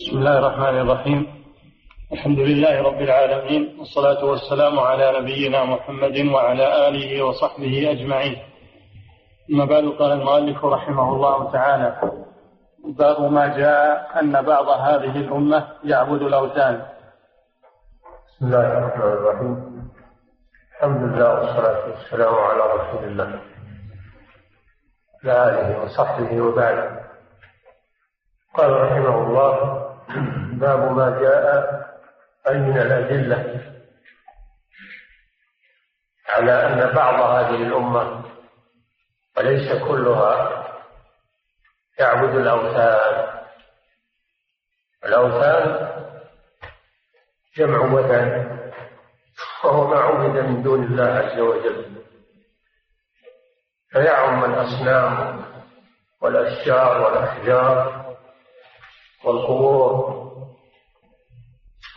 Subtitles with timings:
[0.00, 1.44] بسم الله الرحمن الرحيم.
[2.12, 8.36] الحمد لله رب العالمين والصلاة والسلام على نبينا محمد وعلى آله وصحبه أجمعين.
[9.50, 12.00] أما بعد قال المؤلف رحمه الله تعالى
[12.84, 16.86] باب ما جاء أن بعض هذه الأمة يعبد الأوثان.
[18.28, 19.54] بسم الله الرحمن الرحيم.
[20.76, 23.40] الحمد لله والصلاة والسلام على رسول الله.
[25.24, 27.00] وعلى آله وصحبه وبعد.
[28.56, 29.79] قال رحمه الله
[30.58, 31.80] باب ما جاء
[32.48, 33.60] أي من الأدلة
[36.28, 38.24] على أن بعض هذه الأمة
[39.36, 40.66] وليس كلها
[41.98, 43.40] يعبد الأوثان.
[45.04, 45.90] الأوثان
[47.56, 48.58] جمع وثن
[49.64, 52.04] وهو ما عبد من دون الله عز وجل.
[53.90, 55.44] فيعم الأصنام
[56.20, 57.99] والأشجار والأحجار.
[59.24, 60.20] والقبور.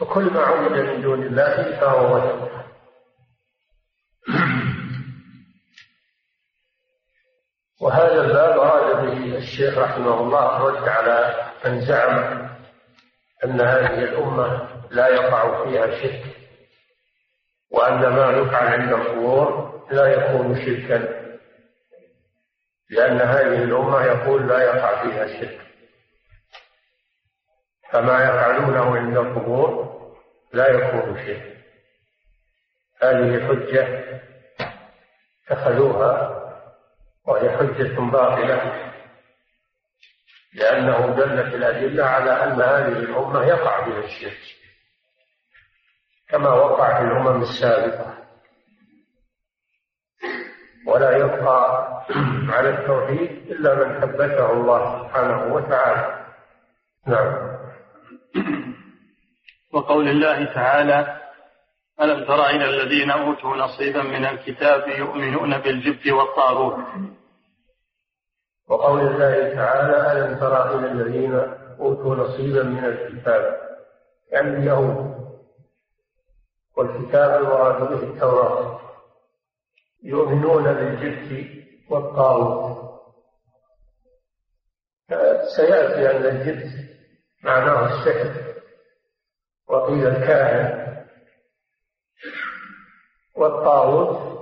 [0.01, 2.53] وكل ما عبد من دون الله فهو وثن
[7.81, 11.35] وهذا الباب أراد به الشيخ رحمه الله الرد على
[11.65, 12.49] من زعم
[13.45, 16.23] أن هذه الأمة لا يقع فيها شرك
[17.71, 21.23] وأن ما يفعل عند القبور لا يكون شركا
[22.89, 25.62] لأن هذه الأمة يقول لا يقع فيها شرك.
[27.93, 29.93] فما يفعلونه عند القبور
[30.53, 31.57] لا يكون شرك
[33.01, 34.03] هذه حجة
[35.47, 36.39] اتخذوها
[37.25, 38.91] وهي حجة باطلة
[40.53, 44.55] لأنه دلت الأدلة على أن هذه الأمة يقع بها الشرك
[46.29, 48.17] كما وقع في الأمم السابقة.
[50.87, 51.87] ولا يبقى
[52.49, 56.25] على التوحيد إلا من ثبته الله سبحانه وتعالى.
[57.07, 57.52] نعم.
[59.73, 61.23] وقول الله تعالى
[62.01, 66.77] ألم تر إلى الذين أوتوا نصيبا من الكتاب يؤمنون بالجبت والطاغوت؟
[68.67, 71.33] وقول الله تعالى ألم تر إلى الذين
[71.79, 73.59] أوتوا نصيبا من الكتاب
[74.31, 75.23] يعني اليهود
[76.77, 78.79] والكتاب المراد به التوراة.
[80.03, 81.47] يؤمنون بالجبت
[81.89, 82.83] والطاغوت.
[85.55, 86.92] سيأتي أن الجبت
[87.43, 88.53] معناه السحر.
[89.67, 90.83] وقيل الكاهن.
[93.35, 94.33] والطاغوت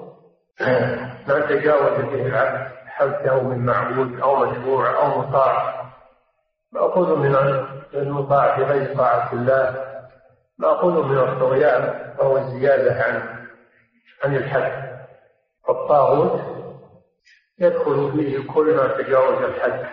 [1.27, 5.81] ما تجاوز به العبد حده من معبود أو مشروع أو مطاع.
[6.71, 7.35] مأخوذ من
[7.93, 9.91] المطاع في غير طاعة الله.
[10.57, 13.47] مأخوذ من الطغيان وهو الزيادة عن
[14.23, 14.91] عن الحد.
[15.69, 16.41] الطاغوت
[17.59, 19.85] يدخل فيه كل ما تجاوز الحد.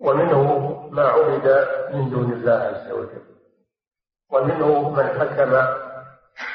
[0.00, 0.53] ومنه
[0.94, 3.24] ما عبد من دون الله عز وجل.
[4.30, 5.50] ومنه من حكم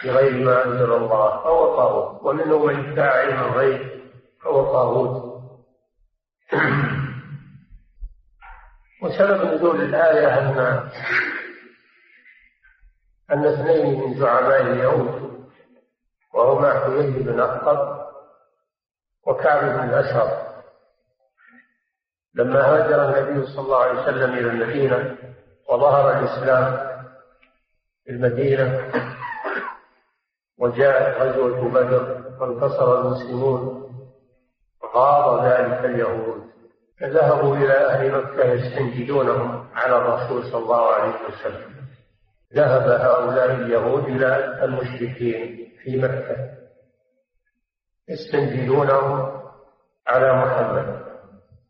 [0.03, 2.23] بغير ما أنزل الله فهو طاغوت.
[2.23, 4.01] ومنه من ادعى علم الغيب
[4.43, 5.29] فهو طاغوت.
[9.01, 10.89] وسبب نزول الآية أن
[13.31, 15.49] أن اثنين من زعماء اليهود
[16.33, 18.09] وهما حيي بن أخطب
[19.27, 20.49] وكعب بن الأشرف
[22.35, 25.17] لما هاجر النبي صلى الله عليه وسلم إلى المدينة
[25.69, 26.89] وظهر الإسلام
[28.05, 28.91] في المدينة
[30.57, 33.89] وجاءت غزوة بدر وانتصر المسلمون
[34.95, 36.49] غاض ذلك اليهود
[36.99, 41.75] فذهبوا إلى أهل مكة يستنجدونهم على الرسول صلى الله عليه وسلم.
[42.53, 46.49] ذهب هؤلاء اليهود إلى المشركين في مكة
[48.09, 49.41] يستنجدونهم
[50.07, 51.08] على محمد.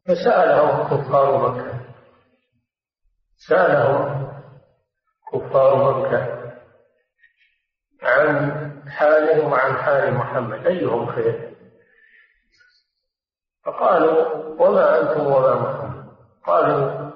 [0.10, 1.80] فسألهم كفار مكة.
[3.38, 4.32] سألهم
[5.34, 6.40] كفار مكة
[8.04, 8.52] عن
[8.90, 10.68] حالهم وعن حال محمد.
[10.68, 11.56] أيهم خير؟
[13.66, 14.26] فقالوا
[14.60, 16.10] وما أنتم وما محمد؟
[16.46, 17.12] قالوا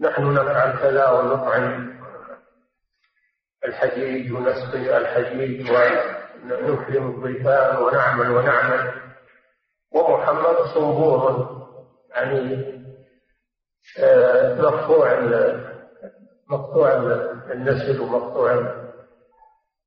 [0.00, 1.98] نحن نفعل كذا ونطعم
[3.64, 9.02] الحجيج ونسقي الحجيج ونكرم الضيفان ونعمل ونعمل.
[9.92, 11.58] ومحمد صنبور
[12.10, 12.78] يعني
[14.62, 15.20] مقطوع
[16.50, 16.92] مقطوع
[17.52, 18.74] النسل ومقطوع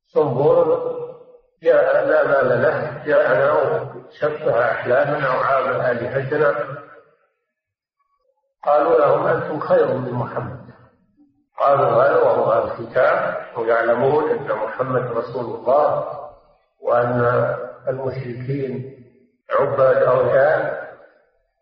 [0.08, 0.92] صنبور
[1.64, 6.78] جاء لا مال له جاءنا وشبه أحلامنا وعاب آلهتنا.
[8.64, 10.62] قالوا لهم أنتم خير من محمد.
[11.60, 16.20] قالوا هذا وهو الكتاب ويعلمون أن محمد رسول الله
[16.82, 17.22] وأن
[17.88, 19.04] المشركين
[19.60, 20.81] عباد أوثان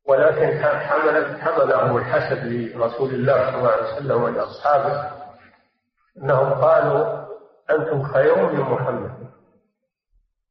[0.07, 5.11] ولكن حمل حملهم الحسد لرسول الله صلى الله عليه وسلم ولأصحابه
[6.17, 7.25] أنهم قالوا
[7.69, 9.29] أنتم خير من محمد.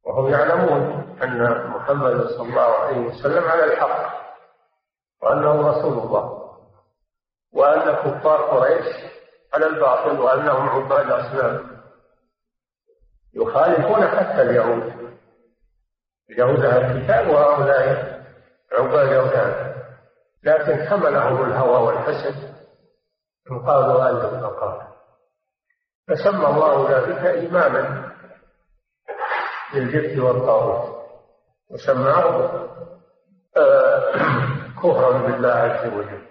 [0.05, 0.81] وهم يعلمون
[1.23, 4.19] أن محمد صلى الله عليه وسلم على الحق
[5.23, 6.39] وأنه رسول الله
[7.53, 8.95] وأن كفار قريش
[9.53, 11.79] على الباطل وأنهم عباد أصنام
[13.33, 14.93] يخالفون حتى اليهود.
[16.29, 18.18] اليهود أهل الكتاب وهؤلاء
[18.73, 19.75] عباد أوثان
[20.43, 22.35] لكن حملهم الهوى والحسد
[23.51, 24.89] إن قالوا فقال
[26.09, 28.11] فسمى الله ذلك إيمانا
[29.73, 30.99] للجبت والطاغوت.
[31.71, 32.51] وسماه
[33.57, 34.13] آه،
[34.83, 36.21] كفرا بالله عز وجل.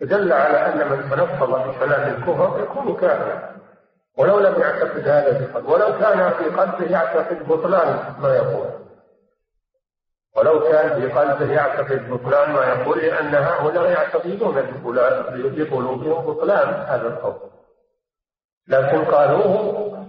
[0.00, 3.56] فدل على أن من تنفض بكلام الكفر يكون كافرا.
[4.18, 8.70] ولو لم يعتقد هذا بقلبه ولو كان في قلبه يعتقد بطلان ما يقول.
[10.36, 14.54] ولو كان في قلبه يعتقد بطلان ما يقول لأن هؤلاء يعتقدون
[15.34, 17.50] بقلوبهم بطلان هذا القول.
[18.68, 20.06] لكن قالوه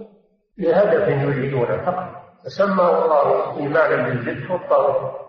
[0.58, 2.22] لهدف يريدونه فقط.
[2.46, 5.22] فسماه الله إيمانا بالجد والطاغوت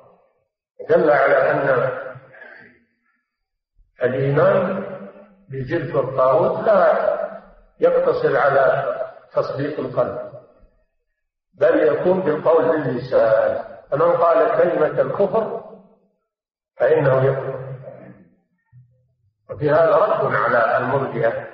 [0.88, 1.90] دل على أن
[4.02, 4.84] الإيمان
[5.48, 7.12] بالجد والطاغوت لا
[7.80, 8.94] يقتصر على
[9.32, 10.32] تصديق القلب
[11.54, 15.64] بل يكون بالقول باللسان فمن قال كلمة الكفر
[16.76, 17.62] فإنه يكفر.
[19.50, 21.46] وفي هذا رد على المرجئة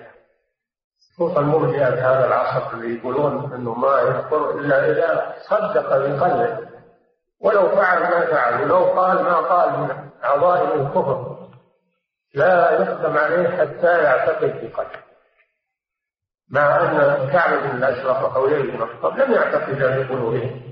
[1.14, 6.68] خصوصا المرجئة في هذا العصر اللي يقولون إنه ما يكفر إلا إذا صدق بقلبه
[7.40, 11.48] ولو فعل ما فعل ولو قال ما قال من عظائم الكفر
[12.34, 15.08] لا يقدم عليه حتى يعتقد بقلبه.
[16.50, 20.68] مع أن كعب بن الاشرف زيد بن لم يعتقدا بقلوبهم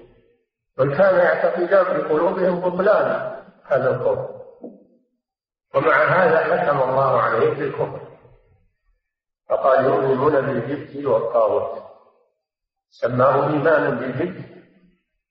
[0.78, 4.36] بل كان يعتقدان بقلوبهم بطلان هذا القول
[5.74, 8.00] ومع هذا حكم الله عليه بالكفر.
[9.48, 11.82] فقال يؤمنون بالجبت والطاغوت.
[12.90, 14.44] سماه إيمانا بالجبت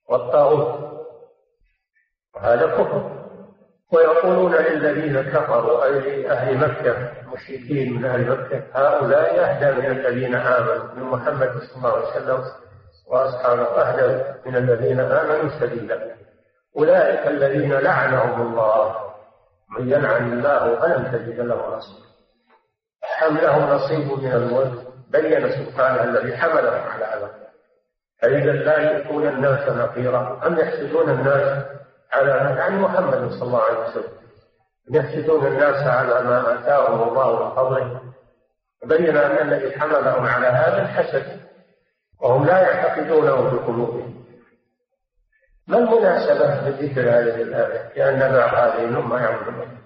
[0.09, 0.86] والطاغوت.
[2.36, 3.25] وهذا كفر.
[3.94, 10.94] ويقولون للذين كفروا أي لأهل مكة مشركين من أهل مكة هؤلاء أهدى من الذين آمنوا
[10.94, 12.64] من محمد صلى الله عليه وسلم.
[13.07, 16.15] واصحابه اهدى من الذين آمنوا سبيلا.
[16.77, 19.05] أولئك الذين لعنهم الله.
[19.69, 22.05] من يلعن الله فلن تجد له نصيرا
[23.27, 27.31] أم لهم نصيب من الملك بين سبحانه الذي حملهم على هذا
[28.21, 30.41] فإذا لا يؤتون الناس نقيرا.
[30.47, 31.65] أم يحسدون الناس
[32.13, 34.11] على عن محمد صلى الله عليه وسلم؟
[34.91, 38.01] يحسدون الناس على ما آتاهم الله من فضله؟
[38.85, 41.44] بين أن الذي حملهم على هذا الحسد
[42.21, 44.25] وهم لا يعتقدونه بقلوبهم
[45.67, 49.77] ما المناسبة لذكر هذه الآية؟ لأن بعض هذه الأمة يعملون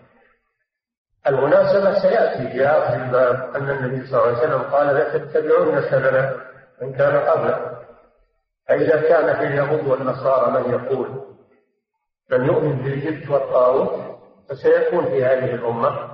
[1.28, 6.31] المناسبة سيأتي في آخر الباب أن النبي صلى الله عليه وسلم قال لا تتبعون سنن
[6.81, 7.80] من كان قبله
[8.68, 11.08] فإذا كان في اليهود والنصارى من يقول
[12.31, 16.10] من يؤمن بالجبت والطاغوت فسيكون في هذه الأمة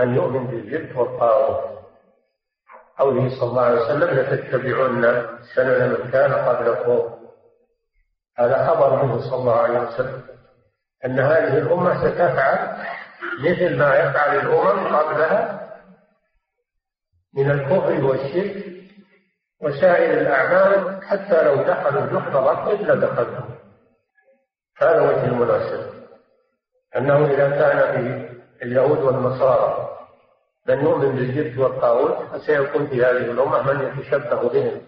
[0.00, 1.77] من يؤمن بالجبت والطاغوت.
[2.98, 7.18] قوله صلى الله عليه وسلم لتتبعن سنن من كان قبلكم.
[8.38, 10.22] هذا خبر منه صلى الله عليه وسلم.
[11.04, 12.76] أن هذه الأمة ستفعل
[13.38, 15.68] مثل ما يفعل الأمم قبلها
[17.34, 18.64] من الكفر والشرك
[19.62, 23.58] وسائر الأعمال حتى لو دخلوا جحر رب لدخلهم.
[24.78, 25.98] هذا وجه المناسبة
[26.96, 28.28] أنه إذا كان في
[28.62, 29.88] اليهود والنصارى
[30.68, 34.80] من يؤمن بالجبت والطاغوت فسيكون في هذه الأمة من يتشبه بهم.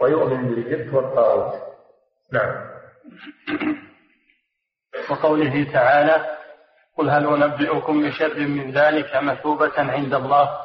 [0.00, 1.54] ويؤمن بالجبت والطاغوت.
[2.32, 2.70] نعم.
[5.10, 6.26] وقوله تعالى
[6.98, 10.58] قل هل أنبئكم بشر من ذلك مثوبة عند الله؟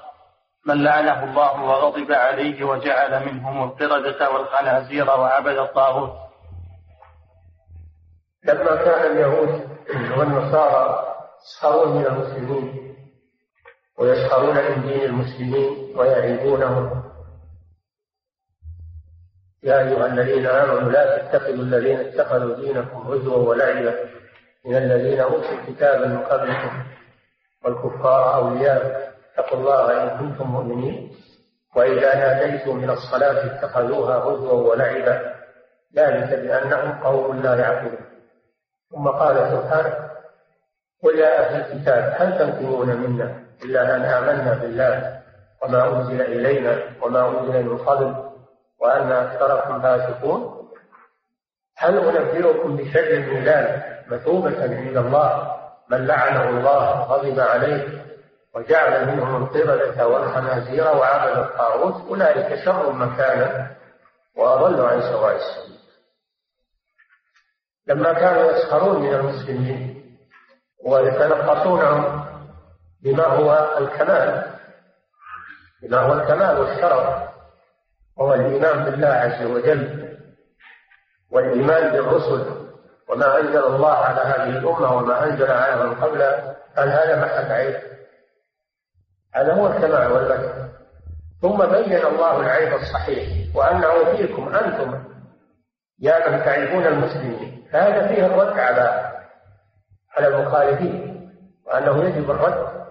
[0.65, 6.11] من لعنه الله وغضب عليه وجعل منهم القردة والخنازير وعبد الطاغوت.
[8.43, 9.69] لما كان اليهود
[10.17, 12.84] والنصارى يسخرون من المسلمين
[13.99, 17.03] ويسخرون من دين المسلمين ويعيبونهم.
[19.63, 23.95] يا أيها الذين آمنوا لا تتخذوا الذين اتخذوا دينكم هزوا ولعبا
[24.65, 26.83] من الذين أوتوا الكتاب من قبلكم
[27.65, 29.13] والكفار أولياء.
[29.37, 31.15] اتقوا الله إن كنتم مؤمنين.
[31.75, 35.35] وإذا ناديتم من الصلاة اتخذوها هزوا ولعبا.
[35.95, 38.05] ذلك بأنهم قوم لا يعقلون.
[38.91, 40.09] ثم قال سبحانه
[41.03, 45.21] قل يا أهل الكتاب هل تنقمون منا؟ إلا أن آمنا بالله
[45.63, 48.15] وما أنزل إلينا وما أنزل من قبل
[48.79, 50.69] وأن أكثركم فاسقون.
[51.77, 55.55] هل أنبئكم بشر من ذلك مثوبة عند الله
[55.89, 58.05] من لعنه الله غضب عليه
[58.55, 63.71] وجعل منهم القردة والخنازير وعبد الطاغوت؟ أولئك شر مكانا
[64.37, 65.79] وأضل عن سواء السبيل.
[67.87, 70.05] لما كانوا يسخرون من المسلمين
[70.85, 72.24] ويتنقصونهم
[73.05, 74.43] بما هو الكمال.
[75.81, 77.29] بما هو الكمال والشرف.
[78.17, 80.17] وهو الإيمان بالله عز وجل.
[81.31, 82.65] والإيمان بالرسل.
[83.09, 86.21] وما أنزل الله على هذه الأمة وما أنزل على من قبل.
[86.77, 87.81] قال هذا محل عيب؟
[89.35, 90.51] هذا هو الكمال والبدء.
[91.41, 93.55] ثم بين الله العيب الصحيح.
[93.55, 95.03] وأنه فيكم أنتم.
[95.99, 97.67] يا من تعيبون المسلمين.
[97.71, 99.11] فهذا فيه الرد على
[100.17, 101.31] على المخالفين.
[101.65, 102.84] وأنه يجب الرد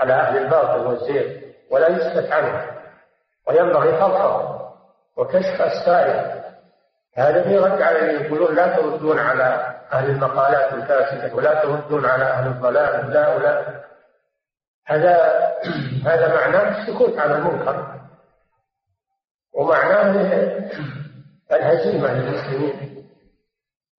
[0.00, 1.40] على أهل الباطل والزيغ
[1.70, 2.70] ولا يسكت عنه
[3.48, 4.60] وينبغي خلقه
[5.16, 6.40] وكشف أسراره
[7.14, 12.24] هذا في رد على اللي يقولون لا تردون على أهل المقالات الفاسدة ولا تردون على
[12.24, 13.80] أهل الضلال لا ولا.
[14.86, 15.16] هذا
[16.04, 18.00] هذا معناه السكوت على المنكر.
[19.54, 20.10] ومعناه
[21.52, 23.06] الهزيمة للمسلمين.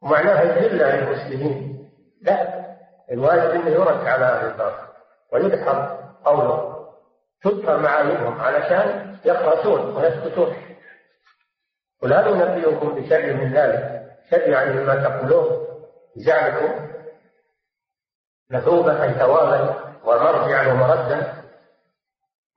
[0.02, 1.90] ومعناه الذلة للمسلمين.
[2.22, 2.66] لا
[3.12, 4.91] الواجب إنه يرد على أهل الباطل.
[5.34, 6.88] ويدحر قوله
[7.44, 10.56] تذكر معايبهم علشان يخرسون ويسكتون.
[12.04, 15.68] ولا ننبئكم بشر من ذلك؟ شر يعني مما تقولون
[16.16, 16.88] زعمكم
[18.50, 21.34] مثوبة ثوابا ومرجعا ومردا.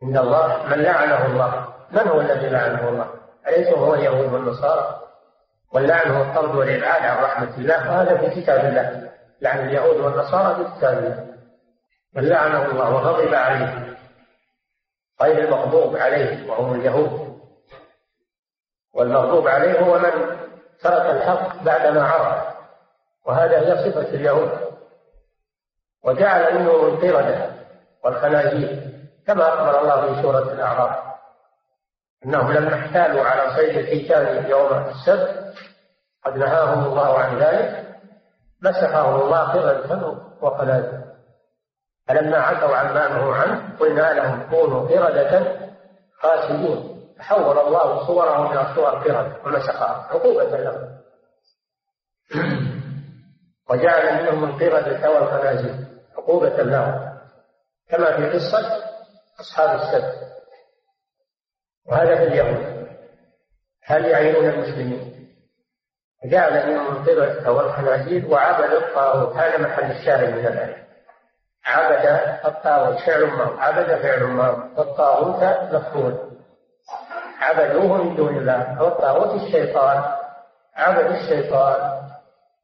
[0.03, 1.69] إن الله من لعنه الله.
[1.91, 3.11] من هو الذي لعنه الله؟
[3.49, 5.01] أليس هو اليهود والنصارى؟
[5.73, 7.91] واللعن هو الطرد والإبعاد عن رحمة الله.
[7.91, 9.11] وهذا في كتاب الله.
[9.41, 11.34] لعن اليهود والنصارى في كتاب الله.
[12.15, 13.97] من لعنه الله وغضب عليه.
[15.23, 17.41] غير المغضوب عليه وهم اليهود.
[18.95, 20.37] والمغضوب عليه هو من
[20.83, 22.55] ترك الحق بعدما عرف.
[23.27, 24.51] وهذا هي صفة اليهود.
[26.05, 27.51] وجعل منهم القردة
[28.05, 28.91] والخنازير
[29.27, 30.99] كما أخبر الله في سورة الأعراف.
[32.27, 35.55] أنهم لما احتالوا على صيد الحيتان يوم السبت.
[36.25, 37.85] قد نهاهم الله عن ذلك.
[38.63, 41.04] مسحهم الله قردة وخنازير.
[42.09, 45.57] فلما عتوا عن ما نهوا عنه قلنا لهم كونوا قردة
[46.19, 46.95] خاسئين.
[47.19, 51.01] فحول الله صورهم إلى صور قردة ومسخها عقوبة لهم
[53.71, 55.75] وجعل منهم القردة والخنازير
[56.19, 57.15] عقوبة لهم.
[57.89, 58.85] كما في قصة
[59.41, 60.15] أصحاب السبت.
[61.87, 62.89] وهذا في اليهود.
[63.85, 65.29] هل يعينون المسلمين؟
[66.25, 69.37] جعل منهم القردة والخنازير وعبد الطاغوت.
[69.37, 70.84] هذا محل الشاهد من الآية.
[71.67, 72.07] عبد
[72.45, 75.43] الطاغوت فعل ماض عبد فعل ماض والطاغوت
[75.73, 76.15] مفعول.
[77.41, 78.83] عبدوه من دون الله.
[78.83, 80.05] والطاغوت الشيطان.
[80.77, 82.01] عبد الشيطان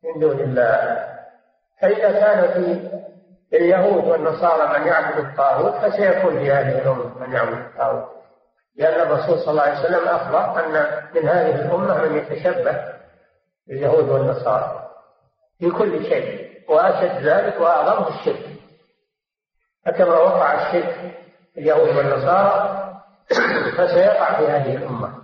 [0.04, 1.06] من دون الله.
[1.80, 2.90] فإذا كان في
[3.56, 8.08] اليهود والنصارى من يعبد الطاغوت فسيكون في هذه الأمة من يعبد الطاغوت.
[8.76, 12.84] لأن الرسول صلى الله عليه وسلم أخبر أن من هذه الأمة من يتشبه
[13.66, 14.90] باليهود والنصارى
[15.58, 18.59] في كل شيء وأشد ذلك وأعظمه الشرك.
[19.86, 21.18] فكما وقع الشرك
[21.58, 22.80] اليهود والنصارى
[23.76, 25.14] فسيقع في هذه الأمة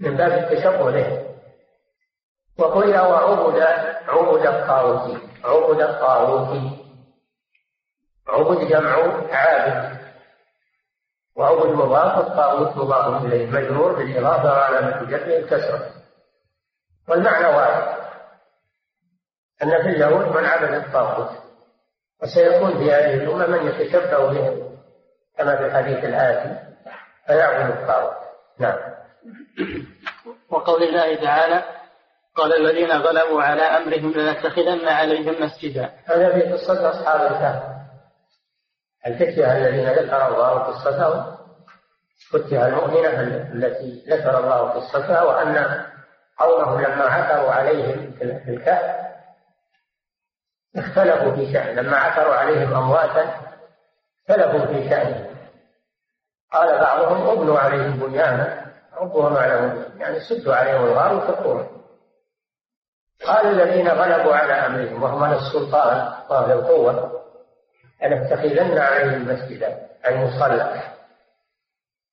[0.00, 1.34] من باب التشبه له
[2.58, 3.60] وقل وعبد
[4.08, 6.82] عبد الطاغوت عبد الطاغوت
[8.28, 8.96] عبد جمع
[9.32, 9.98] عابد
[11.36, 15.90] وعبد مضاف الطاغوت مضاف إليه مجرور بالإضافة على جره الكسرة
[17.08, 18.02] والمعنى واحد
[19.62, 21.41] أن في اليهود من عبد الطاغوت.
[22.22, 24.78] وسيكون في هذه الأمة من يتشبه بهم
[25.38, 26.58] كما في الحديث الآتي
[27.26, 28.16] فيعبد الطاغوت.
[28.58, 28.78] نعم.
[30.50, 31.62] وقول الله تعالى
[32.36, 35.90] قال الذين غلبوا على أمرهم لنتخذن عليهم مسجدا.
[36.04, 37.62] هذا في قصة أصحاب الكهف.
[39.06, 41.36] الفتية الذين ذكر الله قصتهم
[42.32, 43.08] فتية المؤمنة
[43.54, 45.84] التي ذكر الله قصتها وأن
[46.38, 49.11] قومهم لما عثروا عليهم في الكهف
[50.76, 51.76] اختلفوا في شأن.
[51.76, 53.34] لما عثروا عليهم أمواتا
[54.28, 55.36] اختلفوا في شأنهم.
[56.52, 58.66] قال بعضهم ابنوا عليهم بنيانا
[59.00, 61.68] ربهم أعلم يعني سدوا عليهم الغار وفقوهم.
[63.26, 67.22] قال الذين غلبوا على أمرهم وهم على السلطان صاحب القوة
[68.02, 70.82] لنتخذن عليهم مسجدا أي مصلى.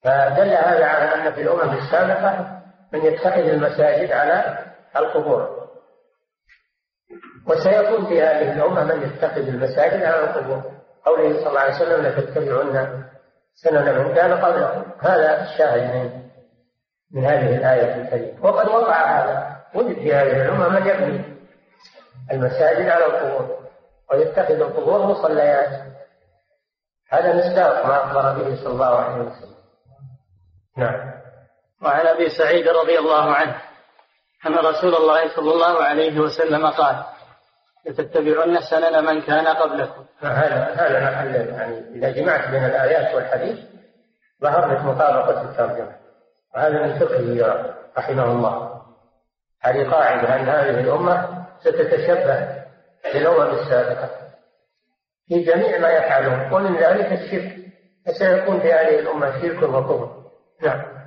[0.03, 2.61] فدل هذا على أن في الأمم السابقة
[2.93, 4.57] من يتخذ المساجد على
[4.95, 5.58] القبور.
[7.47, 10.61] وسيكون في هذه الأمة من يتخذ المساجد على القبور.
[11.05, 13.03] قوله صلى الله عليه وسلم لتتبعن
[13.53, 16.29] سنن من كان قبلكم هذا الشاهد من
[17.11, 18.45] من هذه الآية الكريمة.
[18.45, 19.55] وقد وقع هذا.
[19.75, 21.37] وجد في هذه الأمة من يبني
[22.31, 23.59] المساجد على القبور
[24.11, 25.81] ويتخذ القبور مصليات.
[27.09, 29.55] هذا مصداق ما أخبر به صلى الله عليه وسلم.
[30.77, 31.11] نعم.
[31.83, 33.68] وعن أبي سعيد رضي الله عنه.
[34.45, 37.03] أن رسول الله صلى الله عليه وسلم قال
[37.85, 40.05] لتتبعن سنن من كان قبلكم.
[40.21, 43.59] هذا هذا محل يعني إذا جمعت بين الآيات والحديث
[44.41, 45.95] ظهر لك مطابقة الترجمة.
[46.55, 48.81] وهذا من فقهه رحمه الله.
[49.61, 52.63] هذه قاعدة أن هذه الأمة ستتشبه
[53.13, 54.09] بالأمم السابقة.
[55.27, 56.53] في جميع ما يفعلون.
[56.53, 57.55] ومن ذلك الشرك.
[58.05, 60.09] فسيكون في هذه الأمة شرك وكفر.
[60.61, 60.98] نعم.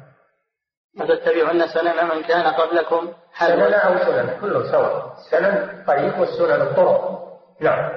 [1.00, 5.14] وتتبعن سنن من كان قبلكم سنن أو سنن كله سواء.
[5.30, 7.28] سنن طريق والسنن الطرق.
[7.60, 7.90] نعم.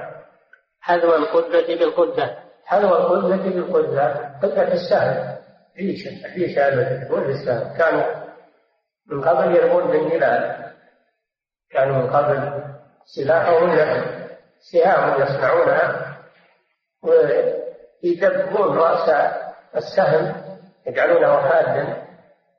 [0.80, 2.38] حذو القدة بالقدة.
[2.64, 4.30] حذو القدة بالقدة.
[4.42, 5.36] قدة السهل.
[5.78, 8.04] عيشة عيشة التي تكون بالسهل كانوا
[9.06, 10.72] من قبل يرمون بالنبال
[11.70, 12.62] كانوا من قبل
[13.04, 14.26] سلاحهم لهم
[14.72, 16.16] سهام يصنعونها
[17.02, 19.32] ويدبون رأس
[19.76, 20.42] السهم
[20.86, 22.05] يجعلونه حادا.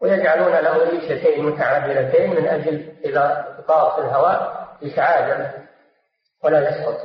[0.02, 5.48] ويجعلون له ريشتين متعادلتين من أجل إذا طار في الهواء يتعادل
[6.44, 6.98] ولا يسقط.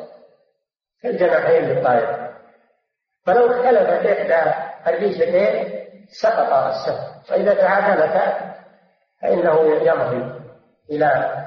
[1.02, 2.32] كالجناحين للطائر.
[3.26, 4.54] فلو اختلفت إحدى
[4.86, 5.82] الريشتين
[6.22, 8.54] سقط السهم فإذا تعادلتا
[9.22, 10.40] فإنه يمضي
[10.90, 11.38] إلى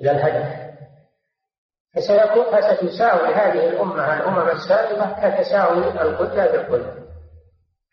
[0.00, 0.66] إلى الهدف.
[1.94, 6.94] فسيكون فستساوي هذه الأمة الأمم السابقة كتساوي القدرة بالقدرة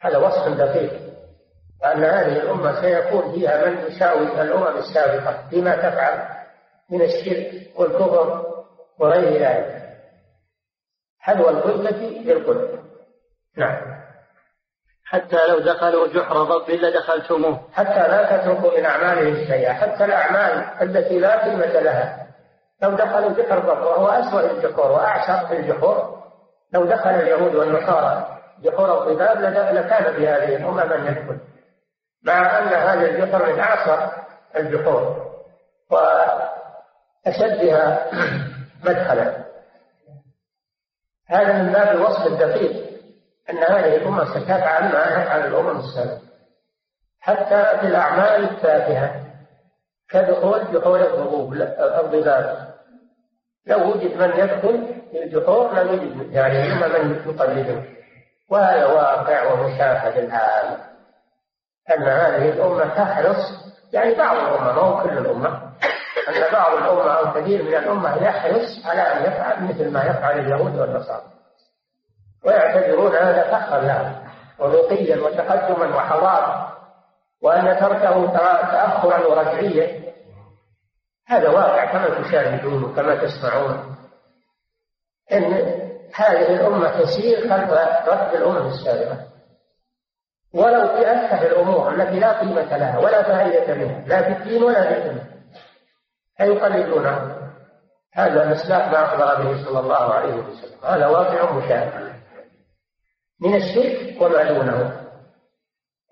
[0.01, 1.02] هذا وصف دقيق.
[1.83, 6.27] وأن هذه الأمة سيكون فيها من يساوي الأمم السابقة فيما تفعل
[6.89, 8.45] من الشرك والكفر
[8.99, 9.83] وغير ذلك.
[11.19, 12.83] حذو القدرة بالقدرة
[13.57, 14.03] نعم.
[15.05, 21.19] حتى لو دخلوا جحر ضب لدخلتموه حتى لا تتركوا من أعمالهم شيئا حتى الأعمال التي
[21.19, 22.27] لا قيمة لها.
[22.81, 26.23] لو دخلوا جحر ضب وهو أسوأ الجحور وأعشق الجحور
[26.73, 29.41] لو دخل اليهود والنصارى جحور الضباب
[29.75, 31.52] لكان في هذه الأمة من يدخل.
[32.23, 34.11] مع أن هذا الجحر من أعصر
[34.55, 35.31] الجحور
[37.25, 38.09] وأشدها
[38.83, 39.43] مدخلا.
[41.27, 42.83] هذا من باب الوصف الدقيق
[43.49, 46.21] أن هذه الأمة ستفعل ما يفعل الأمم السابقة.
[47.21, 49.23] حتى في الأعمال التافهة
[50.09, 52.73] كدخول جحور الضبوب الضباب
[53.65, 57.83] لو وجد من يدخل في الجحور لم يجد يعني إما من يقلده.
[58.49, 60.92] وهذا واقع ومشاهد الآن
[61.91, 63.37] أن هذه الأمة تحرص
[63.93, 65.73] يعني بعض الأمة ما هو كل الأمة
[66.29, 70.79] أن بعض الأمة أو كثير من الأمة يحرص على أن يفعل مثل ما يفعل اليهود
[70.79, 71.23] والنصارى.
[72.45, 74.23] ويعتبرون هذا فخرا لهم
[74.59, 76.77] ورقيا وتقدما وحضارة
[77.41, 78.27] وأن تركه
[78.71, 80.03] تأخرا ورجعيا.
[81.27, 83.95] هذا واقع كما تشاهدون وكما تسمعون
[85.31, 85.53] أن
[86.15, 87.71] هذه الأمة تسير خلف
[88.07, 89.32] ركب الأمم السابقة.
[90.53, 94.83] ولو في أتفه الأمور التي لا قيمة لها ولا فائدة منها لا في الدين ولا
[94.83, 95.25] في الدنيا.
[96.37, 97.37] فيقلدونه
[98.13, 100.77] هذا مصداق ما أخبر به صلى الله عليه وسلم.
[100.83, 102.13] هذا واقع مشاهد
[103.41, 104.99] من الشرك وما دونه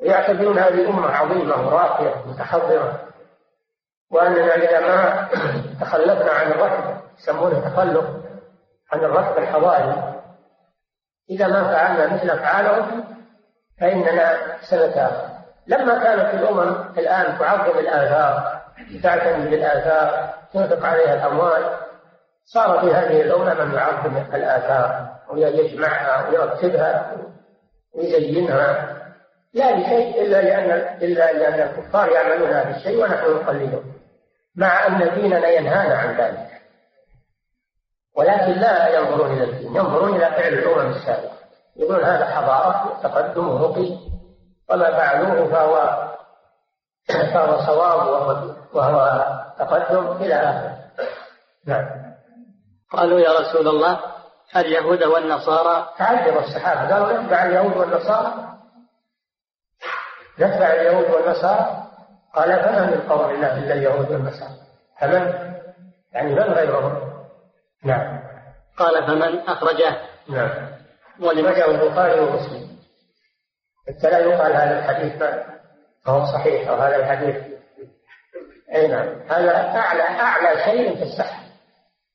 [0.02, 3.12] ويعتبرون هذه أمة عظيمة وراقية متحضرة.
[4.12, 5.28] وأننا إذا ما
[5.82, 8.06] تخلفنا عن الركب يسمونه تخلف
[8.92, 10.22] عن الركب الحضاري
[11.30, 13.04] إذا ما فعلنا مثل أفعالهم
[13.82, 15.28] فإننا سنتأخر
[15.68, 18.62] لما كانت الأمم الآن تعظم الآثار
[19.04, 21.64] تعتني بالآثار تنفق عليها الأموال
[22.46, 27.12] صار في هذه الأمة من يعظم الآثار ويجمعها ويرتبها
[27.94, 28.98] ويزينها.
[29.54, 33.94] لا لشيء إلا لأن إلا لأن الكفار يعملون هذا الشيء ونحن نقلدهم
[34.56, 36.48] مع أن ديننا ينهانا عن ذلك.
[38.18, 41.41] ولكن لا ينظرون إلى الدين ينظرون إلى فعل الأمم السابقة.
[41.76, 43.98] يقولون هذا حضارة تقدم ورقي
[44.70, 46.08] وما فعلوه فهو
[47.34, 49.26] فهو صواب وهو, وهو
[49.60, 50.78] تقدم إلى آخره.
[51.66, 51.86] نعم.
[52.92, 54.00] قالوا يا رسول الله
[54.56, 55.90] اليهود والنصارى.
[55.98, 56.94] تعجب الصحابة.
[56.94, 58.34] قالوا نتبع اليهود والنصارى؟
[60.40, 61.84] نتبع اليهود والنصارى؟
[62.36, 64.54] قال فمن من قوم الله إلا اليهود والنصارى؟
[65.00, 65.52] فمن؟
[66.14, 67.12] يعني من غيرهم؟
[67.84, 68.20] نعم.
[68.78, 69.98] قال فمن أخرجه.
[70.30, 70.81] نعم.
[71.22, 72.78] ولمجأ البخاري ومسلم.
[73.88, 75.24] حتى لا يقال هذا الحديث
[76.06, 77.36] فهو صحيح أو هذا الحديث.
[78.74, 79.22] أي نعم.
[79.30, 81.44] هذا أعلى أعلى شيء في الصحة.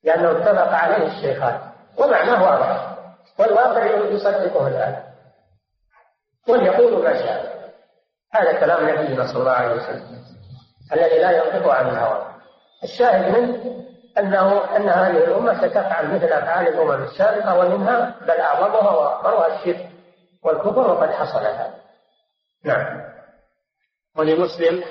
[0.04, 1.60] لأنه اتفق عليه الشيخان.
[1.98, 2.96] ومعناه واضح.
[3.38, 5.02] والواقع يصدقه الآن.
[6.48, 7.56] وليقول ما شاء.
[8.32, 10.24] هذا كلام نبينا صلى الله عليه وسلم.
[10.92, 12.26] الذي لا ينطق عن الهوى.
[12.84, 13.84] الشاهد منه
[14.18, 19.88] أنه أن هذه الأمة ستفعل مثل أفعال الأمم السابقة ومنها بل أعظمها وأكبرها الشرك
[20.44, 21.74] والكفر وقد حصل هذا
[22.64, 23.00] نعم.
[24.16, 24.84] ولمسلم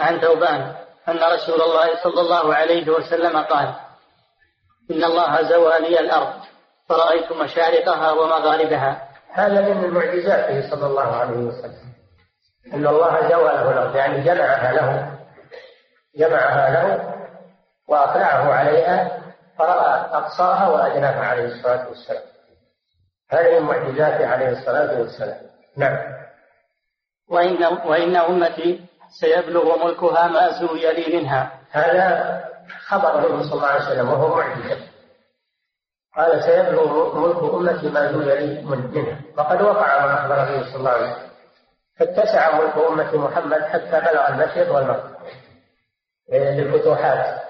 [0.00, 0.74] عن ثوبان
[1.08, 3.74] أن رسول الله صلى الله عليه وسلم قال
[4.90, 6.32] إن الله زوى لي الأرض
[6.88, 9.08] فرأيت مشارقها ومغاربها.
[9.32, 11.92] هذا من معجزاته صلى الله عليه وسلم.
[12.74, 15.18] أن الله زوى له الأرض يعني جمعها له.
[16.16, 17.19] جمعها له
[17.90, 19.20] وأقلعه عليها
[19.58, 22.22] فرأى أقصاها وأدناها عليه الصلاة والسلام.
[23.30, 25.40] هذه من معجزاته عليه الصلاة والسلام.
[25.76, 25.98] نعم.
[27.30, 28.84] وإن, وإن أمتي
[29.20, 31.52] سيبلغ ملكها ما زوي لي منها.
[31.70, 32.40] هذا
[32.86, 34.78] خبر النبي صلى الله عليه وسلم وهو معجزة.
[36.16, 39.20] قال سيبلغ ملك أمتي ما زوي لي منها.
[39.38, 41.30] وقد وقع ما أخبر به صلى الله عليه وسلم.
[41.98, 45.10] فاتسع ملك أمة محمد حتى بلغ المشرق والمغرب.
[46.32, 47.49] للفتوحات.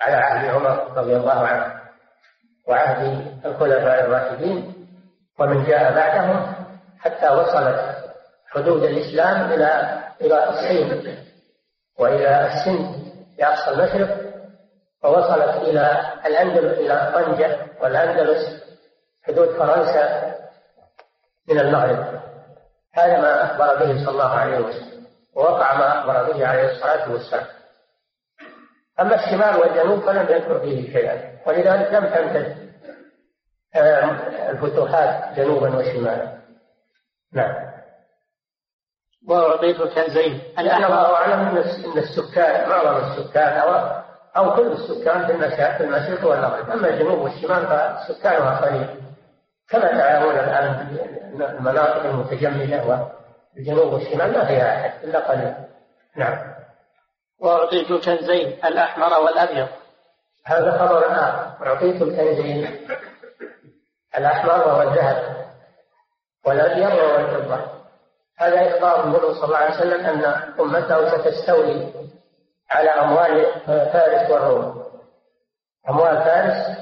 [0.00, 1.80] على عهد عمر رضي الله عنه
[2.68, 4.86] وعهد الخلفاء الراشدين
[5.38, 6.52] ومن جاء بعدهم
[6.98, 7.96] حتى وصلت
[8.50, 11.16] حدود الإسلام إلى إلى الصين
[11.98, 12.94] وإلى السند
[13.36, 14.16] في أقصى المشرق
[15.04, 18.62] ووصلت إلى الأندلس إلى طنجة والأندلس
[19.22, 20.34] حدود فرنسا
[21.48, 22.20] من المغرب.
[22.94, 27.46] هذا ما أخبر به صلى الله عليه وسلم ووقع ما أخبر به عليه الصلاة والسلام.
[29.00, 31.38] أما الشمال والجنوب فلم يذكر فيه شيئا.
[31.46, 32.52] ولذلك لم تنتج
[34.48, 36.32] الفتوحات جنوبا وشمالا.
[37.32, 37.70] نعم.
[39.28, 44.00] وأعطيت كنزين الله أعلم أن السكان معظم السكان أو
[44.36, 46.70] أو كل السكان في في المشرق والمغرب.
[46.70, 48.86] أما الجنوب والشمال فسكانها قليل.
[49.68, 50.96] كما تعلمون الآن
[51.40, 53.08] المناطق المتجمدة
[53.56, 55.54] والجنوب والشمال ما فيها أحد إلا قليل.
[56.16, 56.49] نعم.
[57.40, 59.68] وأعطيت كنزين الأحمر والأبيض.
[60.46, 61.66] هذا خبر آخر.
[61.66, 62.86] أعطيت الكنزين
[64.18, 65.46] الأحمر وهو الذهب
[66.46, 67.60] والأبيض وهو الفضة
[68.38, 70.24] هذا إخبار النبي صلى الله عليه وسلم أن
[70.60, 71.92] أمته ستستولي
[72.70, 74.84] على أموال فارس والروم.
[75.88, 76.78] أموال فارس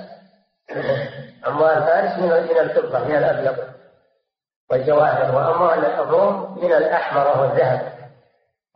[1.47, 3.57] أموال فارس من من الفضة من الأبيض
[4.71, 7.98] والجواهر وأموال الروم من الأحمر وهو الذهب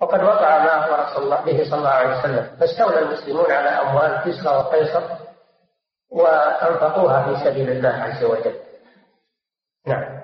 [0.02, 2.56] وقد وقع ما أخبر به صلى الله عليه وسلم.
[2.60, 5.02] فاستولى المسلمون على أموال كسرى وقيصر
[6.10, 8.54] وأنفقوها في سبيل الله عز وجل.
[9.86, 10.22] نعم.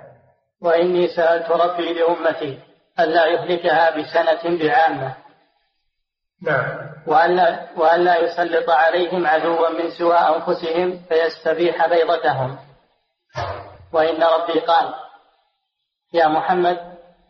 [0.62, 2.60] وإني سألت ربي لأمتي
[3.00, 5.14] ألا يهلكها بسنة بعامة.
[6.42, 6.78] نعم.
[7.06, 12.58] وألا, وألا يسلط عليهم عدوا من سوى أنفسهم فيستبيح بيضتهم.
[13.92, 14.94] وإن ربي قال
[16.12, 16.78] يا محمد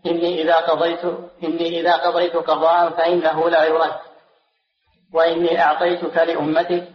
[0.06, 1.04] إني إذا قضيت
[1.44, 3.98] إني إذا قضيت قضاء فإنه لا يرد.
[5.14, 6.88] وإني أعطيتك لأمتك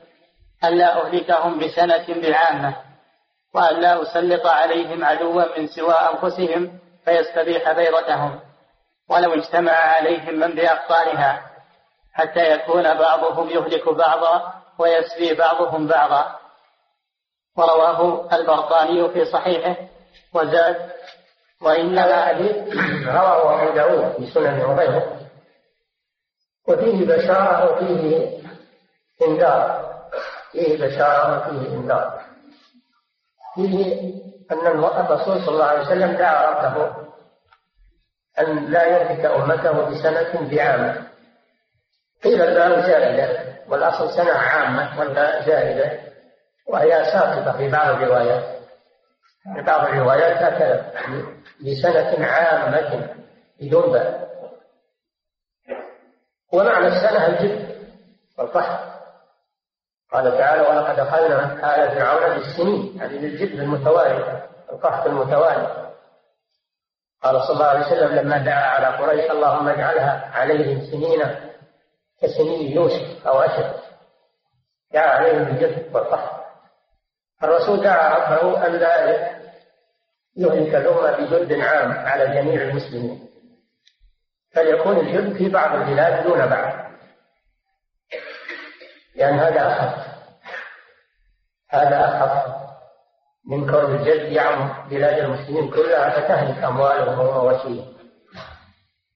[0.63, 2.75] ألا أهلكهم بسنة بعامة
[3.55, 8.39] وألا أسلط عليهم عدوا من سوى أنفسهم فيستبيح بيضتهم
[9.09, 11.41] ولو اجتمع عليهم من بأقطارها
[12.13, 16.35] حتى يكون بعضهم يهلك بعضا ويسبي بعضهم بعضا.
[17.57, 19.75] ورواه البرقاني في صحيحه
[20.33, 20.91] وزاد
[21.63, 22.55] وإنما حديث
[23.07, 25.19] رواه أبو داود في سنن وغيره.
[26.67, 28.29] وفيه بشارة وفيه
[29.27, 29.93] إنذار.
[30.51, 32.21] فيه بشارة وفيه إنذار.
[33.55, 34.13] فيه
[34.51, 36.95] أن الرسول صلى الله عليه وسلم دعا ربه
[38.39, 41.07] أن لا يهلك أمته بسنة بعامة.
[42.23, 45.99] قيل الباب زائدة والأصل سنة عامة ولا زائدة
[46.67, 48.59] وهي ساقطة في بعض الروايات.
[49.55, 50.91] في بعض الروايات هكذا.
[51.63, 53.15] بسنة عامة
[53.61, 54.23] بدون باء
[56.53, 57.75] ومعنى السنة الجد
[58.37, 58.93] والقحط
[60.11, 63.01] قال تعالى ولقد أخذنا آل فرعون بالسنين.
[63.01, 65.93] هذه بالجد المتوالي القحط المتوالي.
[67.23, 71.35] قال صلى الله عليه وسلم لما دعا على قريش اللهم اجعلها عليهم سنين
[72.21, 73.73] كسنين يوسف أو أشد.
[74.93, 76.43] دعا عليهم بالجد والقحط
[77.43, 79.33] الرسول دعا ربه أن لا
[80.37, 83.29] يهلك الأمة بجند عام على جميع المسلمين
[84.53, 86.73] فليكون الجند في بعض البلاد دون بعض.
[89.15, 90.07] لأن هذا أخف.
[91.69, 92.53] هذا أخف
[93.45, 97.93] من كون الجد يعم بلاد المسلمين كلها فتهلك أموالهم ومواشيهم.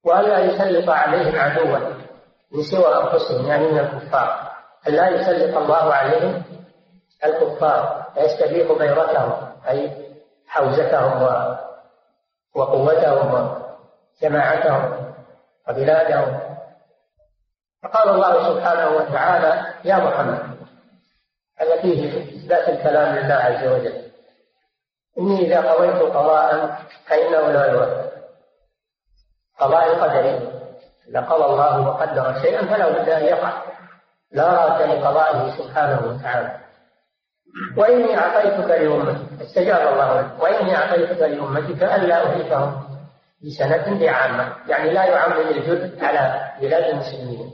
[0.04, 1.78] وألا يسلط عليهم عدوا
[2.52, 4.52] من سوى أنفسهم يعني من الكفار.
[4.88, 6.44] ألا يسلط الله عليهم؟
[7.26, 8.06] الكفار.
[8.14, 10.07] فيستبيح غيرتهم أي
[10.58, 11.22] حوزتهم
[12.56, 13.58] وقوتهم
[14.22, 15.14] وجماعتهم
[15.70, 16.40] وبلادهم.
[17.84, 20.58] فقال الله سبحانه وتعالى يا محمد
[21.58, 24.12] هذا فيه إثبات الكلام لله عز وجل.
[25.20, 26.76] إني إذا قضيت قضاء
[27.08, 28.12] فإنه لا يرد
[29.60, 30.52] قضاء قدري.
[31.10, 33.54] إذا قضى الله وقدر شيئا فلا بد أن يقع.
[34.32, 36.67] لا راد لقضائه سبحانه وتعالى.
[37.78, 39.42] وإني أعطيتك لأمتك.
[39.42, 40.44] استجاب الله لك.
[40.44, 42.88] وإني أعطيتك لأمتك ألا أهلكهم
[43.46, 44.54] بسنة بعامة.
[44.68, 47.54] يعني لا يعمم الجد على بلاد المسلمين.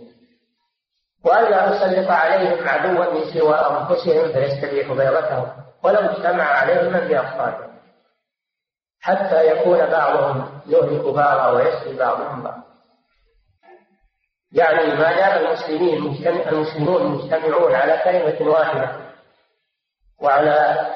[1.25, 5.47] وألا أسلط عليهم عدوا من سوى أنفسهم فيستبيح بيضتهم.
[5.83, 7.73] ولو اجتمع عليهم من بأخطارهم
[9.01, 12.63] حتى يكون بعضهم يهلك بعضا ويسري بعضهم بعضا.
[14.51, 15.97] يعني ما دام المسلمين
[16.47, 19.12] المسلمون مجتمعون على كلمة واحدة
[20.21, 20.87] وعلى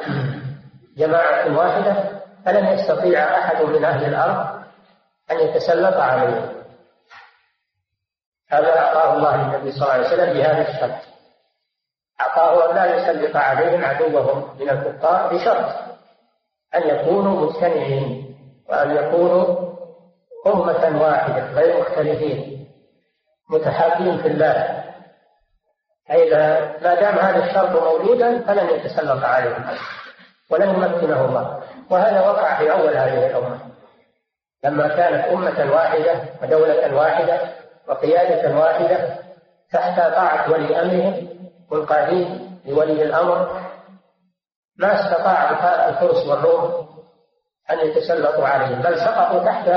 [0.98, 4.64] جماعة واحدة فلن يستطيع أحد من أهل الأرض
[5.32, 6.58] أن يتسلط عليهم.
[8.50, 11.02] هذا أعطاه الله النبي صلى الله عليه وسلم بهذا الشرط.
[12.22, 15.74] أعطاه أن لا يسلط عليهم عدوهم من الكفار بشرط
[16.76, 18.36] أن يكونوا مجتمعين
[18.70, 19.68] وأن يكونوا
[20.48, 22.68] أمة واحدة غير مختلفين
[23.50, 24.77] متحابين في الله.
[26.10, 29.66] فإذا ما دام هذا الشرط موجودا فلن يتسلط عليهم
[30.50, 31.64] ولن يمكنه الله.
[31.90, 33.60] وهذا وقع في أول هذه الأمة.
[34.64, 37.40] لما كانت أمة واحدة ودولة واحدة
[37.88, 39.18] وقيادة واحدة
[39.72, 41.30] تحت طاعة ولي أمرهم
[41.72, 43.62] والقادين لولي الأمر
[44.78, 45.50] ما استطاع
[45.90, 46.88] الفرس والروم
[47.72, 49.68] أن يتسلطوا عليهم بل سقطوا تحت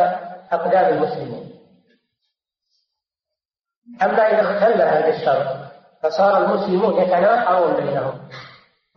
[0.53, 1.51] أقدام المسلمين.
[4.03, 5.60] أما إذا اختل هذا الشرط
[6.03, 8.29] فصار المسلمون يتناحرون بينهم.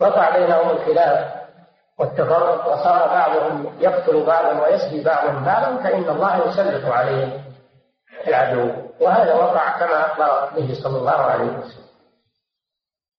[0.01, 1.33] وقع بينهم الخلاف
[1.99, 7.43] والتفرق وصار بعضهم يقتل بعضا ويسبي بعضهم بعضا فإن الله يسلط عليهم
[8.27, 8.71] العدو.
[8.99, 11.83] وهذا وقع كما أخبر به صلى الله عليه وسلم.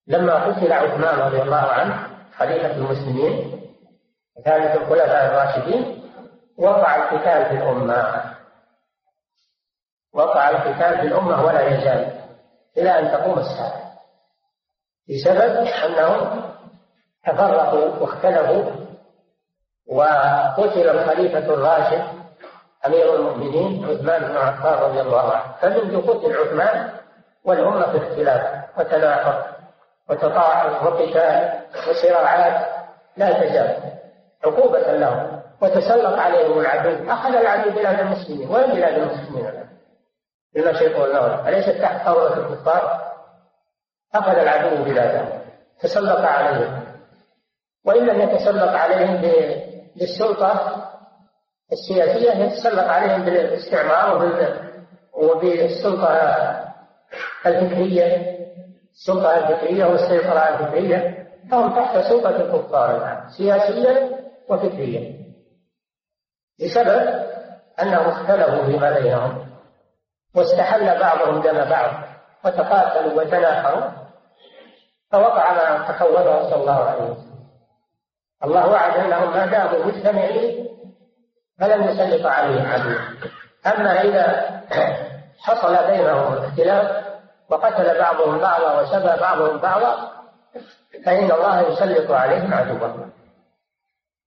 [0.06, 3.60] لما قتل عثمان رضي الله عنه خليفة المسلمين
[4.44, 6.10] ثالث الخلفاء الراشدين
[6.58, 8.24] وقع القتال في الأمة.
[10.14, 12.23] وقع القتال في الأمة ولا يزال.
[12.78, 13.84] إلى أن تقوم الساعة
[15.08, 16.44] بسبب أنهم
[17.26, 18.64] تفرقوا واختلفوا
[19.88, 22.04] وقتل الخليفة الراشد
[22.86, 25.52] أمير المؤمنين عثمان بن عفان رضي الله عنه.
[25.60, 26.90] فمنذ قتل عثمان
[27.44, 29.44] والأمة في اختلاف وتناحر
[30.10, 32.66] وتطاعن وقتال وصراعات
[33.16, 33.92] لا تزال
[34.44, 35.40] عقوبة لهم.
[35.62, 37.12] وتسلط عليهم العدو.
[37.12, 38.50] أخذ العدو بلاد المسلمين.
[38.50, 39.68] وين بلاد المسلمين؟ الآن؟
[40.54, 43.12] بالمشرق والمغرب أليست تحت ثورة الكفار؟
[44.14, 45.40] أخذ العدو بلادهم
[45.80, 46.84] تسلط عليهم.
[47.84, 49.22] وإن لم يتسلط عليهم
[49.96, 50.84] بالسلطة
[51.72, 54.24] السياسية يتسلط عليهم بالاستعمار
[55.12, 56.10] وبالسلطة
[57.46, 58.34] الفكرية
[58.92, 61.24] السلطة الفكرية والسيطرة الفكرية.
[61.50, 64.10] فهم تحت سلطة الكفار الآن سياسيا
[64.48, 65.24] وفكريا
[66.60, 67.24] بسبب
[67.82, 69.46] أنهم اختلفوا فيما بينهم
[70.34, 71.90] واستحل بعضهم دم بعض
[72.44, 73.90] وتقاتلوا وتناحروا
[75.12, 77.34] فوقع ما تخوفه صلى الله عليه وسلم.
[78.44, 80.68] الله وعد أنهم ما داموا مجتمعين
[81.60, 82.98] فلن يسلط عليهم عدوا
[83.66, 84.60] أما إذا
[85.40, 87.04] حصل بينهم اختلاف
[87.48, 90.10] وقتل بعضهم بعضا وسبى بعضهم بعضا
[91.06, 93.10] فإن الله يسلط عليهم عدوهم.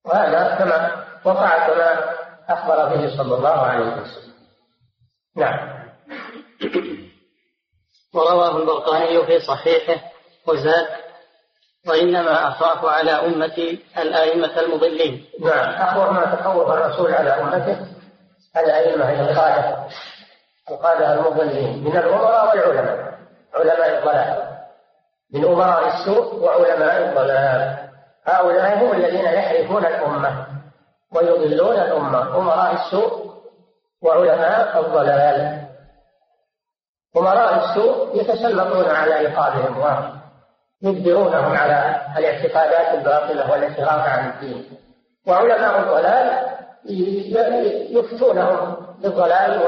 [0.05, 0.91] وهذا كما
[1.25, 2.09] وقع كما
[2.49, 4.33] أخبر به صلى الله عليه وسلم.
[5.35, 5.76] نعم.
[8.13, 10.01] ورواه البرقاني في صحيحه
[10.47, 10.87] وزاد
[11.87, 15.25] وإنما أخاف على أمتي الأئمة المضلين.
[15.41, 17.85] نعم أخبر ما تخوف الرسول على أمته
[18.57, 19.87] الأئمة القادة
[20.71, 21.83] القادة المضلين.
[21.83, 23.17] من الأمراء والعلماء
[23.53, 24.57] علماء الضلال.
[25.33, 27.77] من أمراء السوء وعلماء الضلال.
[28.25, 30.47] هؤلاء هم الذين يحرفون الأمة
[31.15, 33.33] ويضلون الأمة أمراء السوء
[34.01, 35.66] وعلماء الضلال.
[37.17, 40.01] أمراء السوء يتسلطون على رقابهم
[40.83, 44.77] ويجبرونهم على الاعتقادات الباطلة والانحراف عن الدين.
[45.27, 46.47] وعلماء الضلال
[47.89, 49.61] يفتونهم بالضلال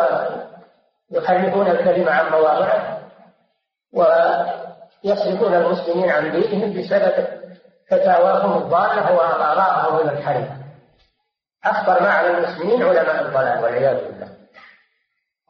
[1.12, 3.00] ويحرفون الكلمة عن مواضعه
[3.94, 7.28] ويصرفون المسلمين عن دينهم بسبب
[7.90, 10.56] فتاواهم الضالة وآرائهم المنحرفة
[11.66, 14.30] أخطر ما على المسلمين علماء الضلال والعياذ بالله.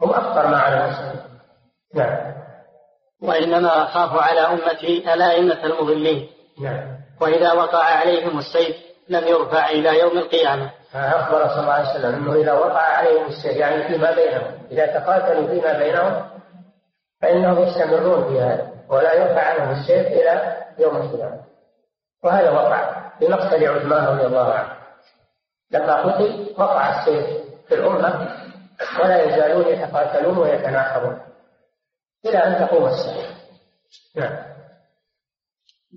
[0.01, 1.28] هم أخطر ما على المسلمين.
[1.95, 2.33] نعم.
[3.21, 6.29] وإنما أخاف على أمتي الأئمة المضلين.
[6.61, 6.99] نعم.
[7.21, 8.75] وإذا وقع عليهم السيف
[9.09, 10.71] لم يرفع إلى يوم القيامة.
[10.95, 14.51] أخبر صلى الله عليه وسلم أنه إذا وقع عليهم السيف يعني فيما بينهم.
[14.71, 16.29] إذا تقاتلوا فيما بينهم
[17.21, 21.39] فإنهم يستمرون في هذا ولا يرفع عنهم السيف إلى يوم القيامة.
[22.23, 24.79] وهذا وقع في مقتل عثمان رضي الله عنه.
[25.71, 27.25] لما قتل وقع السيف
[27.67, 28.27] في الأمة
[28.99, 31.19] ولا يزالون يتقاتلون ويتناحرون
[32.25, 33.35] إلى أن تقوم الساعة.
[34.15, 34.37] نعم.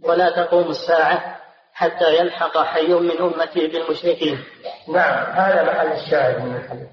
[0.05, 1.37] ولا تقوم الساعة
[1.73, 4.45] حتى يلحق حي من أمتي بالمشركين.
[4.89, 6.89] نعم هذا محل الشاهد من الحديث.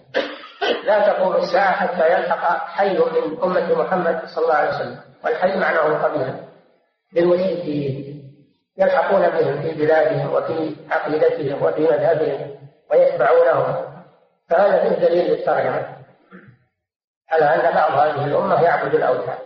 [0.85, 4.99] لا تقوم الساعة حتى يلحق حي من أمة محمد صلى الله عليه وسلم.
[5.23, 6.47] والحي معناه القبيلة
[7.13, 8.23] بالمشركين.
[8.77, 12.55] يلحقون بهم في بلادهم وفي عقيدتهم وفي مذهبهم
[12.91, 14.03] ويتبعونهم.
[14.49, 15.98] فهذا فيه دليل للترجمة.
[17.31, 19.37] على أن بعض هذه الأمة يعبد الأوثان.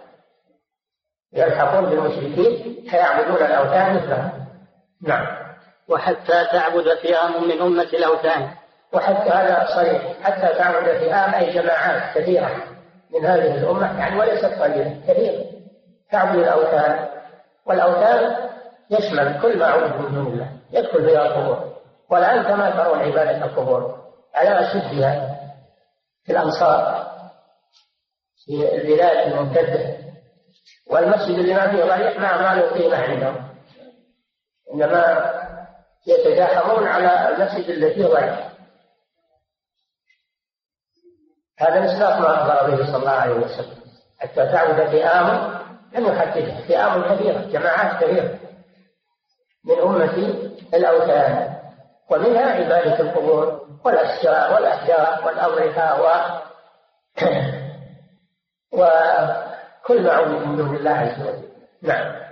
[1.34, 4.32] يلحقون بالمشركين فيعبدون الأوثان مثلهم.
[5.02, 5.28] نعم.
[5.90, 8.50] وحتى تعبد فئام من أمة الأوثان.
[8.94, 10.02] وحتى هذا صريح.
[10.24, 12.50] حتى تعبد فئام أي جماعات كثيرة
[13.14, 15.46] من هذه الأمة يعني وليست قليلة كثيرة.
[16.12, 17.08] تعبد الأوثان.
[17.66, 18.50] والأوثان
[18.90, 20.48] يشمل كل ما عبد من دون الله.
[20.72, 21.74] يدخل فيها القبور.
[22.10, 24.04] والآن كما ترون عبادة القبور.
[24.36, 25.40] على أشدها
[26.26, 27.13] في الأمصار
[28.46, 29.98] في البلاد الممتدة.
[30.88, 33.50] والمسجد اللي ما فيه ضريح ما ما له قيمة عندهم
[34.74, 35.34] إنما
[36.08, 38.50] يتزاحمون على المسجد الذي فيه ضريح
[41.60, 43.84] هذا مصداق ما أخبر به صلى الله عليه وسلم.
[44.20, 45.60] حتى تعبد فئام
[45.94, 48.40] لم يحددها فئام كثيرة جماعات كثيرة
[49.66, 50.34] من أمة
[50.74, 51.54] الأوثان.
[52.12, 56.44] ومنها عبادة القبور والأشجار والأحجار والأضرحة
[58.74, 61.50] وكل ما عبد من دون الله عز وجل.
[61.82, 62.24] نعم.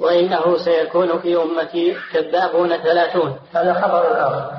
[0.00, 3.38] وإنه سيكون في أمتي كذابون ثلاثون.
[3.54, 4.52] هذا خبر آخر.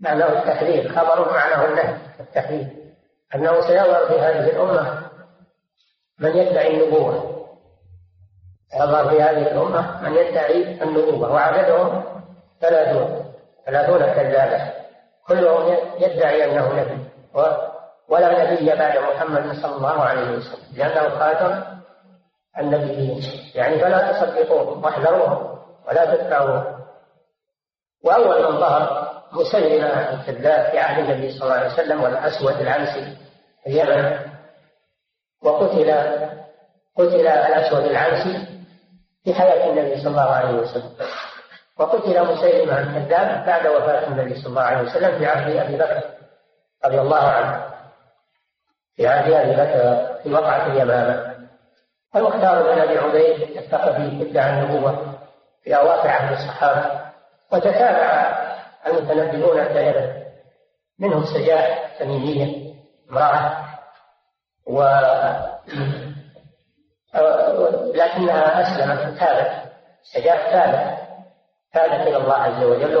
[0.00, 0.88] معناه التحذير.
[0.88, 2.66] خبر معناه النهي التحذير.
[3.34, 5.02] أنه سيظهر في هذه الأمة
[6.18, 7.46] من يدعي النبوة.
[8.74, 11.32] يظهر في هذه الأمة من يدعي النبوة.
[11.32, 12.04] وعددهم
[12.60, 13.32] ثلاثون.
[13.66, 14.72] ثلاثون كذابا
[15.26, 16.98] كلهم يدعي أنه نبي.
[18.08, 20.64] ولا نبي بعد محمد صلى الله عليه وسلم.
[20.74, 21.62] لأنه خاتم
[22.58, 23.22] النبيين
[23.54, 26.76] يعني فلا تصدقوهم واحذروهم ولا تتبعوهم
[28.04, 33.16] وأول من ظهر مسلمة الكذاب في عهد النبي صلى الله عليه وسلم والأسود العنسي
[33.64, 34.18] في اليمن.
[35.42, 35.90] وقتل
[36.96, 38.46] قتل الأسود العنسي
[39.24, 40.90] في حياة النبي صلى الله عليه وسلم.
[41.78, 46.02] وقتل مسيلمة الكذاب بعد وفاة النبي صلى الله عليه وسلم في عهد أبي بكر
[46.84, 47.75] رضي الله عنه.
[48.96, 51.36] في عهد أبي بكر في وقعة اليمامة.
[52.16, 55.18] المختار بن أبي عبيد الثقفي ادعى النبوة
[55.62, 57.00] في أواخر عهد الصحابة
[57.52, 58.36] وتتابع
[58.86, 60.26] المتنبئون الثلاثة
[60.98, 62.74] منهم سجاح تميمية
[63.10, 63.66] امرأة
[64.66, 64.82] و
[67.94, 70.98] لكنها أسلمت تابت سجاح تابت
[71.72, 72.96] تابت إلى الله عز وجل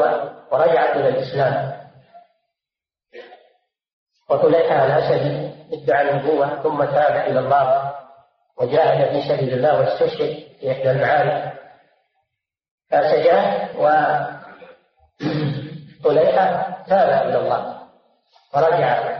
[0.50, 1.76] ورجعت إلى الإسلام.
[4.30, 7.94] وطليحة الأسدي ادعى النبوة ثم تاب إلى الله
[8.58, 11.52] وجاهد في سبيل الله واستشهد في إحدى المعارك.
[12.90, 13.68] فسجاه
[16.04, 17.76] وطليحة تاب إلى الله
[18.54, 19.16] ورجع.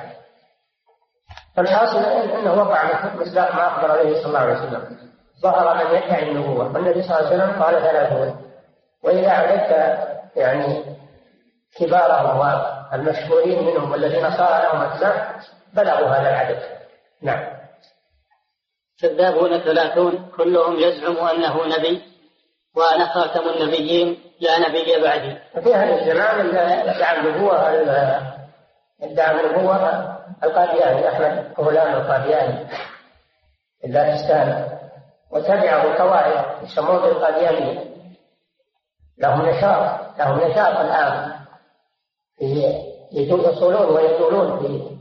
[1.57, 4.97] فالحاصل إنه وقع مصداق ما أخبر به صلى الله عليه وسلم.
[5.43, 6.75] ظهر من يدعي النبوة.
[6.75, 8.47] والنبي صلى الله عليه وسلم قال ثلاثون
[9.05, 9.99] وإذا عددت
[10.37, 10.97] يعني
[11.77, 12.39] كبارهم
[12.93, 15.41] والمشهورين منهم والذين صار لهم اتباع
[15.77, 16.63] بلغوا هذا العدد.
[17.23, 17.57] نعم.
[19.03, 22.03] كذابون ثلاثون كلهم يزعم أنه نبي
[22.77, 25.39] وأنا خاتم النبيين لا نبي بعدي.
[25.63, 26.57] في هذا الزمان
[26.89, 27.69] ادعى النبوة
[29.03, 32.67] ادعى النبوة القادياني أحمد غلام القادياني
[33.81, 34.79] في باكستان
[35.31, 37.97] وتبعه طوائف يسمون بالقاديانية.
[39.19, 41.33] لهم نشاط لهم نشاط الآن
[42.39, 42.75] في
[43.13, 44.96] يصولون ويدورون في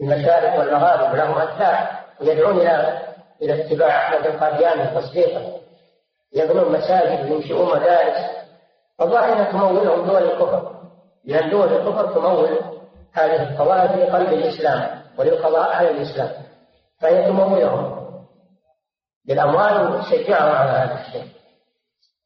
[0.00, 2.98] المشارق والمغارب لهم أتباع ويدعون إلى
[3.42, 5.60] إلى اتباع أحمد القادياني تصديقا.
[6.32, 8.30] يبنون مساجد وينشئون مدارس.
[8.98, 10.74] والظاهرة تمولهم دول الكفر.
[11.24, 12.58] لأن دول الكفر تمول
[13.12, 16.30] هذه الطوائف في قلب الإسلام وللقضاء على الإسلام.
[17.00, 18.00] فهي تمولهم
[19.24, 21.26] بالأموال وتشجعهم على هذا الشيء.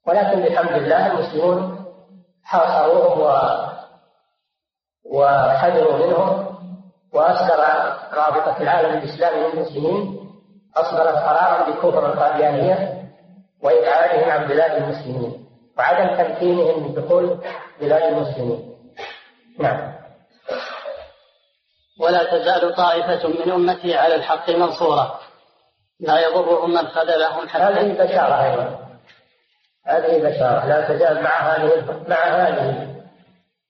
[0.06, 1.84] ولكن بحمد الله المسلمون
[2.44, 3.54] حاصروهم و
[5.04, 6.43] وحذروا منهم.
[7.14, 7.58] وأصدر
[8.12, 10.30] رابطة العالم الإسلامي للمسلمين
[10.76, 13.04] أصدرت قرارا بكفر القاديانية
[13.62, 15.46] وإبعادهم عن بلاد المسلمين
[15.78, 17.40] وعدم تمكينهم من دخول
[17.80, 18.74] بلاد المسلمين.
[19.58, 19.94] نعم.
[22.00, 25.20] ولا تزال طائفة من أمتي على الحق منصورة.
[26.00, 28.78] لا يضرهم من خذلهم حتى هذه بشارة أيضا.
[29.86, 30.66] هذه بشارة.
[30.66, 32.94] لا تزال مع هذه مع هذه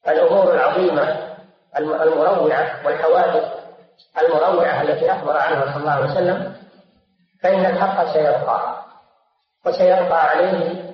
[0.08, 1.23] الأمور العظيمة
[1.78, 3.44] المروعة والحوادث
[4.22, 6.54] المروعة التي أخبر عنها صلى الله عليه وسلم
[7.42, 8.74] فإن الحق سيبقى
[9.66, 10.84] وسيبقى عليه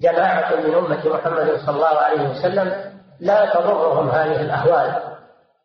[0.00, 5.02] جماعة من أمة محمد صلى الله عليه وسلم لا تضرهم هذه الأهوال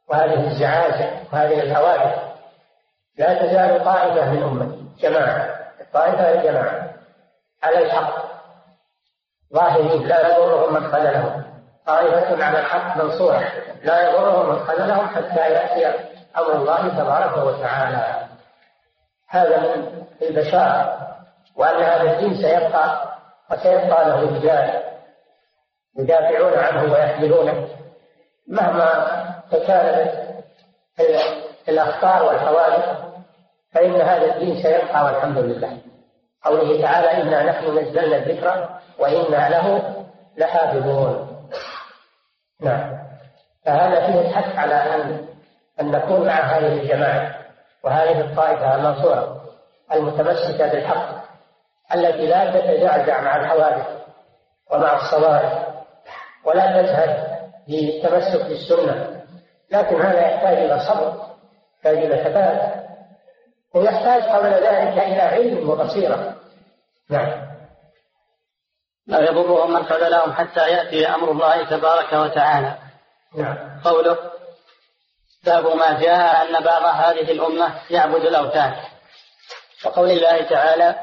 [0.10, 2.20] وهذه الزعازع وهذه الحوادث
[3.18, 6.90] لا تزال طائفة من أمتي جماعة الطائفة الجماعة
[7.64, 8.14] على الحق
[9.54, 11.44] ظاهرين لا يضرهم من خذلهم.
[11.90, 13.44] طائفة على الحق منصورة
[13.84, 15.88] لا يضرهم من خذلهم حتى يأتي
[16.38, 18.28] أمر الله تبارك وتعالى.
[19.30, 20.98] هذا من البشارة
[21.56, 23.10] وأن هذا الدين سيبقى
[23.52, 24.84] وسيبقى له رجال
[26.00, 27.68] يدافعون عنه ويحملونه.
[28.48, 29.10] مهما
[29.52, 30.44] تكالبت
[31.70, 32.86] الأخطار والحوادث
[33.74, 35.78] فإن هذا الدين سيبقى والحمد لله.
[36.44, 38.70] قوله تعالى إنا نحن نزلنا الذكر
[39.00, 39.96] وإنا له
[40.38, 41.29] لحافظون.
[42.62, 43.00] نعم.
[43.66, 45.26] فهذا فيه الحث على أن
[45.82, 47.36] أن نكون مع هذه الجماعة
[47.84, 49.42] وهذه الطائفة المنصورة
[49.94, 51.20] المتمسكة بالحق
[51.96, 53.88] التي لا تتزعزع مع الحوادث
[54.72, 55.54] ومع الصوارف
[56.46, 59.22] ولا تزهد في التمسك بالسنة.
[59.72, 61.14] لكن هذا يحتاج إلى صبر
[61.78, 62.74] يحتاج إلى ثبات
[63.76, 66.36] ويحتاج قبل ذلك إلى علم وبصيرة.
[67.10, 67.49] نعم.
[69.08, 72.78] لا يضرهم من خذلهم حتى يأتي أمر الله تبارك وتعالى.
[73.38, 73.82] نعم.
[73.84, 74.18] قوله
[75.46, 78.76] باب ما جاء أن بعض هذه الأمة يعبد الأوثان.
[79.86, 80.96] وقول الله تعالى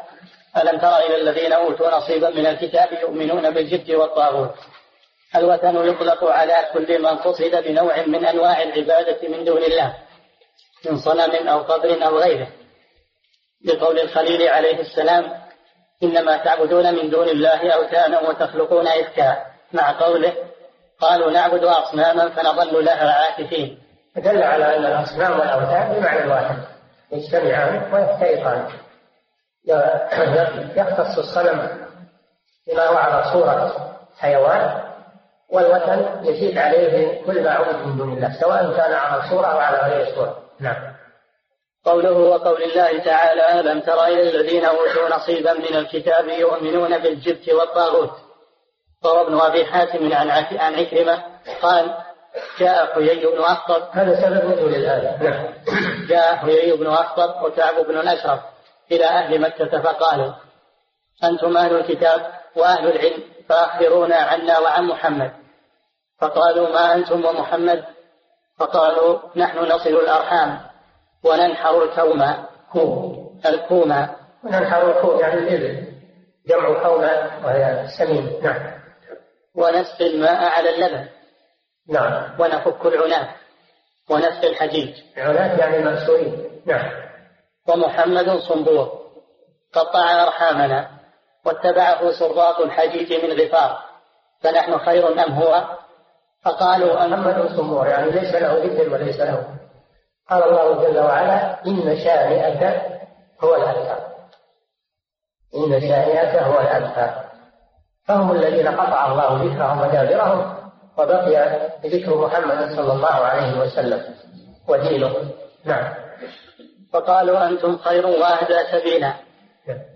[0.57, 4.55] ألم تر إلى الذين أوتوا نصيبا من الكتاب يؤمنون بالجبت والطاغوت؟
[5.37, 9.95] الوثن يطلق على كل من قصد بنوع من أنواع العبادة من دون الله
[10.85, 12.49] من صنم أو قبر أو غيره.
[13.65, 15.46] بقول الخليل عليه السلام
[16.03, 19.37] إنما تعبدون من دون الله أوثانا وتخلقون إفكا.
[19.73, 20.33] مع قوله
[21.01, 23.79] قالوا نعبد أصناما فنظل لها عاكفين.
[24.17, 26.57] دل على أن الأصنام والأوثان بمعنى واحد
[27.13, 28.69] يجتمعان ويفترقان
[30.77, 31.87] يختص الصنم
[32.69, 33.73] بما هو على صورة
[34.19, 34.83] حيوان
[35.51, 39.79] والوثن يزيد عليه كل ما عبد من دون الله سواء كان على صورة أو على
[39.79, 40.37] غير صورة.
[40.61, 40.96] نعم.
[41.87, 48.11] قوله وقول الله تعالى ألم تر إلى الذين أوتوا نصيبا من الكتاب يؤمنون بالجبت والطاغوت؟
[49.05, 51.23] روى ابن أبي حاتم عن عن عكرمة
[51.63, 51.95] قال
[52.59, 53.83] جاء حيي بن أخطب.
[53.93, 55.55] هذا سبب نزول الآية نعم.
[56.09, 58.41] جاء حيي بن أخطب وكعب بن الأشرف
[58.93, 60.33] إلى أهل مكة فقالوا
[61.25, 65.33] أنتم أهل الكتاب وأهل العلم فأخبرونا عنا وعن محمد.
[66.21, 67.85] فقالوا ما أنتم ومحمد؟
[68.59, 70.76] فقالوا نحن نصل الأرحام.
[71.27, 72.35] وننحر الكوم
[72.73, 74.09] كوم الكوم.
[74.45, 75.87] وننحر الكوم يعني الإبل.
[76.47, 78.81] جمع كوماء وهي السمين نعم.
[79.55, 81.09] ونسقي الماء على اللبن.
[81.89, 82.41] نعم.
[82.41, 83.29] ونفك العناة
[84.11, 86.91] ونسقي الحجيج العناة يعني المأسورين نعم.
[87.69, 89.07] ومحمد صنبور.
[89.73, 90.91] قطع أرحامنا.
[91.45, 93.79] واتبعه سراق الحجيج من غفار.
[94.41, 95.65] فنحن خير أم هو؟
[96.45, 99.57] فقالوا محمد صنبور يعني ليس له ذكر وليس له
[100.31, 102.63] قال الله جل وعلا إن شانئك
[103.45, 104.07] هو الأبتر.
[105.55, 107.11] إن شانئك هو الأبتر.
[108.09, 110.57] فهم الذين قطع الله ذكرهم ودابرهم
[110.99, 114.15] وبقي ذكر محمد صلى الله عليه وسلم.
[114.69, 115.15] ودينه.
[115.65, 115.95] نعم.
[116.93, 119.13] فقالوا أنتم خير وأهدى سبيلا.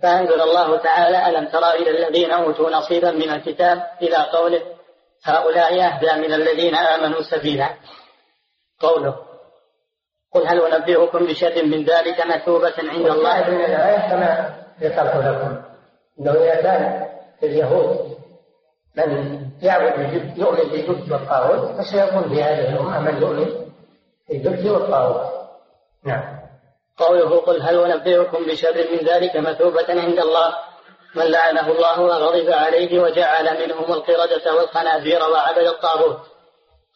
[0.02, 4.62] فأنزل الله تعالى ألم ترى إلى الذين أوتوا نصيبا من الكتاب إلى قوله
[5.24, 7.68] هؤلاء أهدى من الذين آمنوا سبيلا.
[8.80, 9.29] قوله.
[10.34, 15.62] قل هل أنبئكم بشر من ذلك مثوبة عند الله؟ من الآية كما ذكرت لكم.
[16.20, 17.06] أنه إذا كان
[17.40, 18.16] في اليهود
[18.96, 23.70] من يعبد يؤمن بالجبت والطاغوت فسيكون في هذه الأمة من يؤمن
[24.28, 25.30] بالجبت والطاغوت.
[26.04, 26.40] نعم.
[26.98, 30.54] قوله قل هل أنبئكم بشر من ذلك مثوبة عند الله؟
[31.14, 36.18] من لعنه الله وغضب عليه وجعل منهم القردة والخنازير وعبد الطاغوت.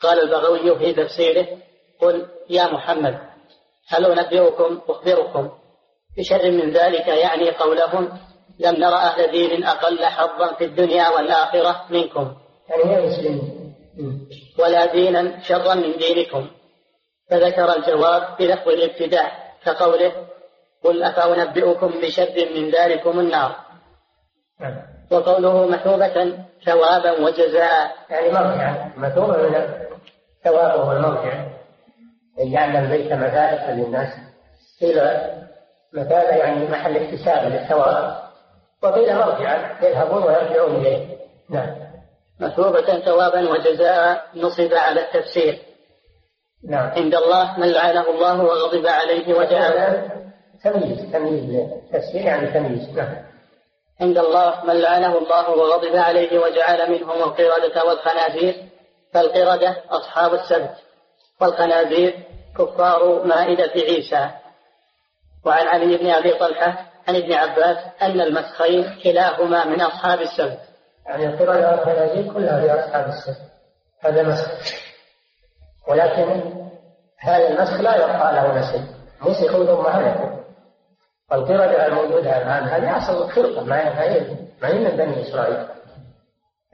[0.02, 1.46] قال البغوي في تفسيره
[2.00, 3.18] قل يا محمد
[3.88, 5.50] هل أنبئكم أخبركم
[6.18, 8.08] بشر من ذلك يعني قولهم
[8.58, 12.34] لم نرى أهل دين أقل حظا في الدنيا والآخرة منكم؟
[12.68, 13.74] يعني هي مسلمين
[14.58, 16.46] ولا دينا شرا من دينكم.
[17.30, 19.32] فذكر الجواب بلفظ الابتداء
[19.64, 20.12] كقوله
[20.84, 23.56] قل أفأنبئكم بشر من ذلكم النار.
[25.10, 27.96] وقوله مثوبة ثوابا وجزاء.
[28.10, 31.44] يعني مرجعا مثوبة من الثواب والمرجع
[32.40, 34.08] أن جعلنا البيت مثابة للناس.
[34.80, 35.00] قيل
[35.94, 38.24] مثابة يعني محل اكتساب للثواب.
[38.82, 41.16] وقيل مرجعا يذهبون ويرجعون إليه.
[41.50, 41.76] نعم.
[42.40, 45.58] مثوبة ثوابا وجزاء نصب على التفسير.
[46.68, 46.90] نعم.
[46.90, 50.08] عند الله من لعنه الله وغضب عليه وجعل
[50.64, 51.70] تمييز تمييز.
[51.92, 52.96] تفسير يعني تمييز.
[52.96, 53.16] نعم.
[54.00, 58.54] عند الله من لعنه الله وغضب عليه وجعل منهم القردة والخنازير.
[59.12, 60.83] فالقردة أصحاب السبت.
[61.44, 62.14] والخنازير
[62.58, 64.30] كفار مائدة عيسى.
[65.44, 70.58] وعن علي بن أبي طلحة عن ابن عباس أن المسخين كلاهما من أصحاب السبت.
[71.06, 73.50] يعني القردة والخنازير كلها في أصحاب السبت.
[74.00, 74.50] هذا مسخ
[75.88, 76.54] ولكن
[77.18, 78.84] هذا المسخ لا يبقى له نسل
[79.20, 80.44] مسخوا ثم هلكوا
[81.30, 83.64] والقردة الموجودة الآن هذه أصل خلقة.
[83.64, 84.20] ما هي
[84.62, 85.66] ما هي من بني إسرائيل.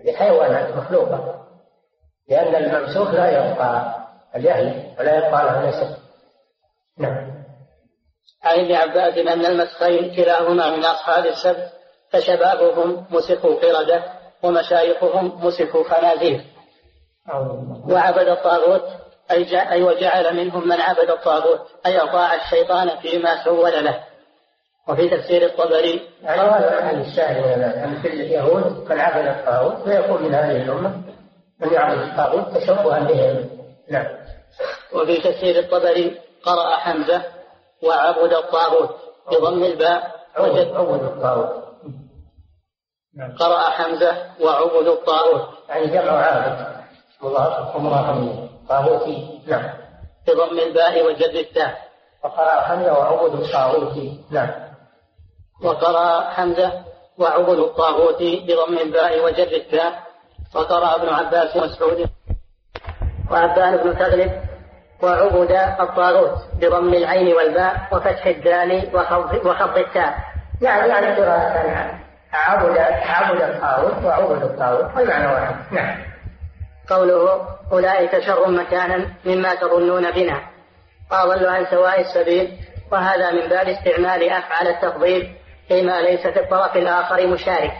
[0.00, 1.46] هذه حيوانات مخلوقة.
[2.28, 3.99] لأن الممسوخ لا يبقى
[4.37, 5.97] الجهل ولا يبقى له نسب
[6.99, 7.41] نعم.
[8.45, 11.70] عن ابن عباس أن المسخين كلاهما من أصحاب السبت
[12.12, 14.03] فشبابهم مسخوا قردة
[14.43, 16.45] ومشايخهم مسخوا خنازير.
[17.89, 18.85] وعبد الطاغوت
[19.31, 24.05] أي, أي وجعل منهم من عبد الطاغوت أي أطاع الشيطان فيما سول له.
[24.89, 30.35] وفي تفسير الطبري يعني هذا محل الشاهد من في اليهود من عبد الطاغوت ويكون من
[30.35, 31.03] هذه الأمة
[31.61, 33.51] من يعبد الطاغوت تشبها بهم
[33.91, 34.07] نعم.
[34.93, 37.22] وفي تفسير الطبري قرأ حمزة
[37.82, 38.97] وعبد الطاغوت
[39.32, 41.64] بضم الباء وجد عبد الطاغوت.
[43.16, 43.36] نعم.
[43.36, 45.49] قرأ حمزة وعبد الطاغوت.
[45.68, 46.80] يعني جمع عابد.
[47.22, 48.26] ومضاف
[48.68, 49.70] طاغوتي نعم.
[50.28, 51.88] بضم الباء وجد التاء.
[52.24, 53.99] وقرأ حمزة وعبد الطاغوت.
[54.30, 54.51] نعم.
[55.64, 56.84] وقرأ حمزة
[57.18, 60.03] وعبد الطاغوت بضم الباء وجر التاء.
[60.55, 62.11] وقرأ ابن عباس ومسعود.
[63.30, 64.49] وعبان بن تغلب
[65.03, 68.90] وعبد الطاغوت بضم العين والباء وفتح الدال
[69.44, 70.14] وخفض التاء.
[70.62, 71.98] يعني يعني قراءة
[72.32, 75.98] عبد عبد الطاغوت وعبد الطاغوت والمعنى واحد؟ نعم.
[76.88, 80.40] قوله أولئك شر مكانا مما تظنون بنا.
[81.11, 82.59] وأضل عن سواء السبيل
[82.92, 85.34] وهذا من باب استعمال أفعل التفضيل
[85.68, 87.72] فيما ليس في الطرف الآخر مشارك.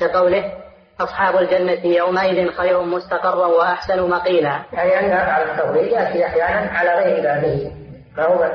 [0.00, 0.59] كقوله
[1.00, 4.60] أصحاب الجنة يومئذ خير مستقرا وأحسن مقيلا.
[4.72, 7.72] يعني أن أفعل التفضيل يأتي أحيانا على غير بابه
[8.16, 8.50] فهو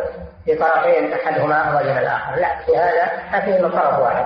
[0.45, 2.35] في طرفين أحدهما أفضل من الآخر.
[2.35, 4.25] لا في هذا هذه إلا طرف واحد.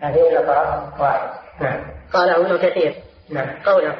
[0.00, 1.28] هذه إلا طرف واحد.
[1.60, 1.84] نعم.
[2.12, 2.94] قاله ابن كثير.
[3.30, 3.62] نعم.
[3.66, 3.94] قوله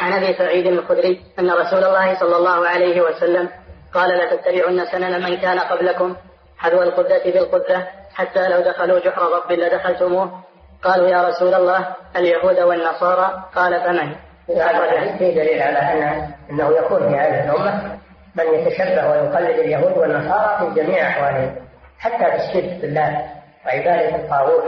[0.00, 3.48] عن أبي سعيد الخدري أن رسول الله صلى الله عليه وسلم
[3.94, 6.16] قال لتتبعن سنن من كان قبلكم.
[6.58, 10.42] حذو القدة بالقدة حتى لو دخلوا جحر رب لدخلتموه
[10.82, 14.16] قالوا يا رسول الله اليهود والنصارى قال فمن؟
[15.18, 17.98] في دليل على أن إنه يكون في هذه الأمة
[18.34, 21.56] من يتشبه ويقلد اليهود والنصارى في جميع احوالهم
[21.98, 23.26] حتى في الشرك بالله
[23.66, 24.64] وعباده الطاغوت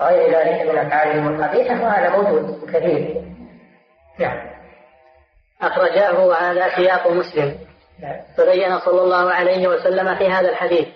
[0.00, 3.22] وغير ذلك من افعالهم القبيحه وهذا موجود كثير
[4.18, 4.56] نعم
[5.62, 7.58] أخرجاه وهذا سياق مسلم
[8.02, 8.20] نعم.
[8.36, 10.88] فبين صلى الله عليه وسلم في هذا الحديث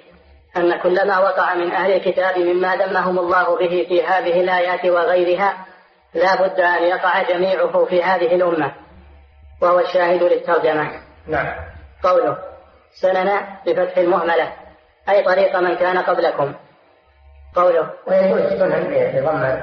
[0.56, 5.66] أن كل ما وقع من أهل الكتاب مما ذمهم الله به في هذه الآيات وغيرها
[6.14, 8.72] لا بد أن يقع جميعه في هذه الأمة.
[9.62, 10.90] وهو الشاهد للترجمة.
[11.26, 11.54] نعم.
[12.02, 12.38] قوله
[12.92, 14.52] سنن بفتح المهملة
[15.08, 16.54] أي طريق من كان قبلكم.
[17.54, 18.84] قوله ويقول السنن
[19.14, 19.60] بضم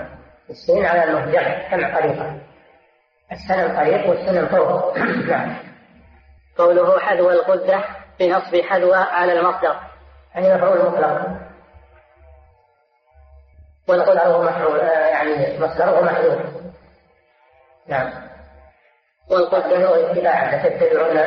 [0.49, 2.39] السين على المهجر كما طريقة
[3.31, 4.97] السنن طريق والسنن فوق.
[5.31, 5.55] نعم.
[6.57, 7.83] قوله حذو القدة
[8.19, 9.75] بنصب حذو على المصدر.
[10.37, 11.27] يعني مفعول مطلق
[13.87, 16.41] والقدر مفعول آه، يعني مصدره محذوف
[17.87, 18.13] نعم.
[19.29, 21.17] والقدة هو اتباعا لتتبعون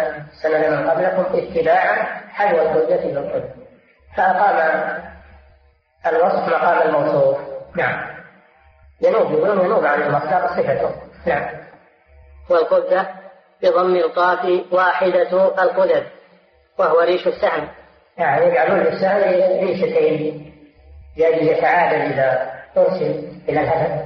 [0.42, 3.54] سنن من قبلكم اتباعا حذو القدة بالقدة
[4.16, 5.02] فأقام
[6.06, 7.38] الوصف مقام الموصوف.
[7.76, 8.16] نعم.
[9.00, 10.90] ينوب يقولون ينوب عن المصدر صفته.
[11.26, 11.50] نعم.
[12.50, 13.06] والقدة
[13.62, 16.06] بضم القاف واحدة القدد
[16.78, 17.68] وهو ريش السهم.
[18.20, 19.18] يعني يجعلون للسهم
[19.60, 20.52] ريشتين
[21.16, 24.04] لأجل يتعادل إذا أرسل إلى الهدف.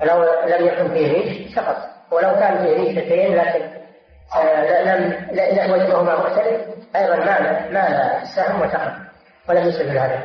[0.00, 1.76] فلو لم يكن فيه ريش سقط.
[2.10, 3.60] ولو كان فيه ريشتين لكن
[4.36, 6.60] آه لم وجههما مختلف
[6.96, 8.92] أيضا مال مال السهم وسقط
[9.48, 10.20] ولم يصل الهدف.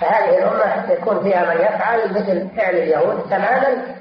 [0.00, 3.96] فهذه الأمة يكون فيها من يفعل مثل فعل اليهود تماما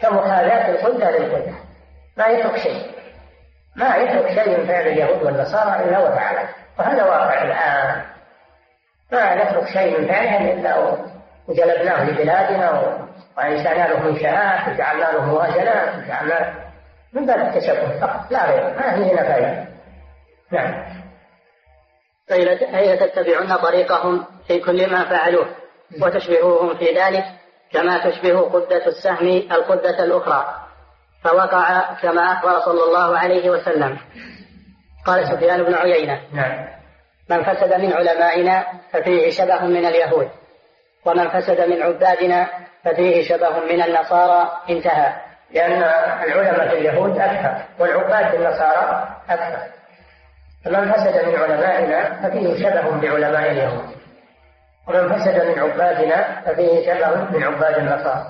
[0.00, 1.54] كمحاذاة القدة للقدة.
[2.16, 2.82] ما يترك شيء.
[3.76, 6.48] ما يترك شيء من فعل اليهود والنصارى إلا وفعله
[6.80, 8.02] وهذا واقع الآن.
[9.12, 10.78] ما نترك شيء من فعلهم إلا
[11.48, 12.70] وجلبناه لبلادنا
[13.36, 16.54] وأنشأنا له منشآت وجعلنا له مواجنات وجعلنا
[17.12, 18.30] من باب التشبه فقط.
[18.30, 18.64] لا غير.
[18.76, 19.66] ما هي هنا فائدة
[20.52, 21.00] نعم
[22.74, 25.46] أين تتبعون طريقهم في كل ما فعلوه
[26.02, 27.24] وتشبهوهم في ذلك
[27.72, 30.56] كما تشبه قدة السهم القدة الأخرى
[31.24, 33.98] فوقع كما أخبر صلى الله عليه وسلم.
[35.06, 36.20] قال سفيان بن عيينة.
[36.32, 36.66] نعم.
[37.30, 40.30] من فسد من علمائنا ففيه شبه من اليهود.
[41.04, 42.48] ومن فسد من عبادنا
[42.84, 44.52] ففيه شبه من النصارى.
[44.70, 45.12] انتهى.
[45.50, 45.82] لأن
[46.22, 49.58] العلماء في اليهود أكثر والعباد في النصارى أكثر.
[50.64, 53.90] فمن فسد من علمائنا ففيه شبه بعلماء اليهود.
[54.88, 58.26] ومن فسد من عبادنا ففيه شبه من عباد النصارى.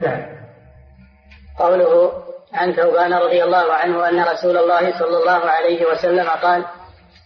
[0.00, 0.40] نعم.
[1.58, 2.12] قوله
[2.54, 6.64] عن ثوبان رضي الله عنه أن رسول الله صلى الله عليه وسلم قال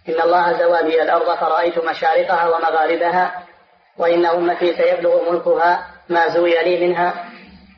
[0.09, 3.43] إن الله زوى بي الأرض فرأيت مشارقها ومغاربها
[3.99, 7.15] وإن أمتي سيبلغ ملكها ما زوي لي منها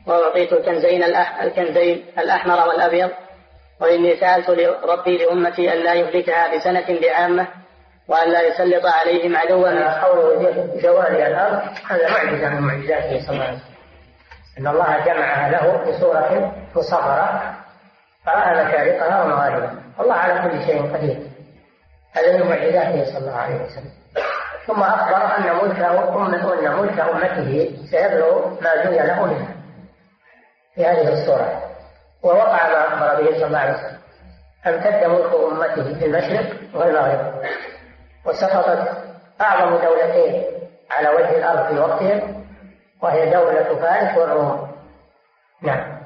[0.07, 1.03] وأعطيت الكنزين
[1.41, 3.09] الكنزين الأحمر والأبيض
[3.81, 4.49] وإني سألت
[4.83, 7.47] ربي لأمتي أن لا يهلكها بسنة بعامة
[8.07, 10.01] وأن لا يسلط عليهم عدوا.
[10.01, 13.76] قوله زوال الأرض هذا معجزة من معجزاته صلى الله عليه وسلم.
[14.59, 17.53] أن الله جمعها له بصورة مصغرة
[18.25, 19.73] فرأى مشارقها ومغاربها.
[19.99, 21.17] الله على كل شيء قدير.
[22.15, 23.91] هذا من معجزاته صلى الله عليه وسلم.
[24.67, 29.55] ثم أخبر أن ملكه أمة أن ملك أمته سيبلغ ما زوي له منها
[30.75, 31.61] في هذه الصورة.
[32.23, 33.97] ووقع ما أخبر به صلى الله عليه وسلم.
[34.67, 37.43] امتد ملك أمته في المشرق والمغرب.
[38.25, 38.97] وسقطت
[39.41, 40.43] أعظم دولتين
[40.91, 42.47] على وجه الأرض في وقتهم.
[43.03, 44.71] وهي دولة فارس والروم.
[45.61, 45.97] نعم.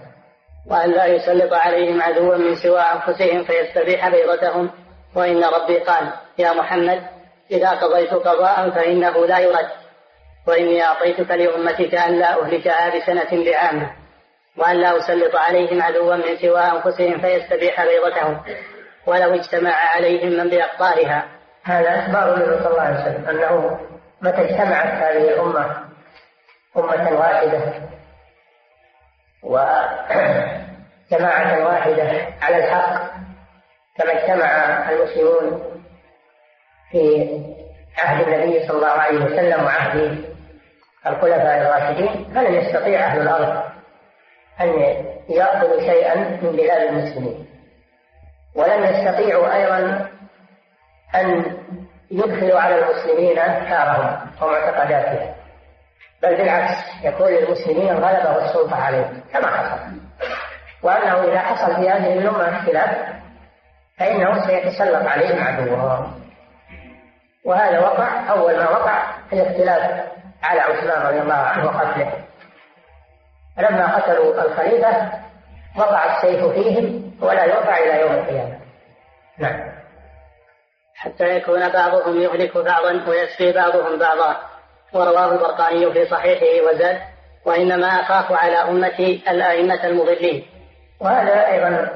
[0.67, 4.69] وأن لا يسلط عليهم عدوا من سوى أنفسهم فيستبيح بيضتهم.
[5.15, 7.01] وإن ربي قال يا محمد
[7.51, 9.69] إذا قضيت قضاء فإنه لا يرد.
[10.47, 13.91] وإني أعطيتك لأمتك أن لا أهلكها بسنة بعامة.
[14.57, 18.41] وأن لا أسلط عليهم عدوا من سوى أنفسهم فيستبيح بيضتهم.
[19.07, 21.25] ولو اجتمع عليهم من بأقطارها.
[21.63, 23.79] هذا إخبار النبي صلى الله عليه وسلم أنه
[24.21, 25.90] متى اجتمعت هذه الأمة؟
[26.77, 27.73] أمة واحدة
[29.43, 33.11] وجماعة واحدة على الحق
[33.97, 34.45] كما اجتمع
[34.89, 35.63] المسلمون
[36.91, 37.27] في
[37.97, 40.25] عهد النبي صلى الله عليه وسلم وعهد
[41.07, 42.31] الخلفاء الراشدين.
[42.35, 43.63] فلن يستطيع أهل الأرض
[44.61, 44.69] أن
[45.29, 47.47] يأخذوا شيئا من بلاد المسلمين.
[48.55, 50.09] ولن يستطيعوا أيضا
[51.15, 51.57] أن
[52.11, 55.33] يدخلوا على المسلمين أفكارهم ومعتقداتهم.
[56.23, 59.79] بل بالعكس يكون للمسلمين الغلبة والسلطة عليهم كما حصل.
[60.83, 62.97] وأنه إذا حصل في هذه الأمة اختلاف
[63.97, 66.21] فإنه سيتسلط عليهم عدوهم.
[67.45, 69.03] وهذا وقع أول ما وقع
[69.33, 70.11] الاختلاف
[70.43, 72.11] على عثمان رضي الله عنه وقتله.
[73.57, 75.11] فلما قتلوا الخليفة
[75.77, 78.59] وقع السيف فيهم ولا يوقع إلى يوم القيامة.
[79.37, 79.71] نعم.
[80.95, 84.50] حتى يكون بعضهم يهلك بعضا ويسفي بعضهم بعضا.
[84.93, 87.01] ورواه البرقاني في صحيحه وزاد
[87.45, 90.45] وإنما أخاف على أمتي الأئمة المضلين.
[90.99, 91.89] وهذا أيضا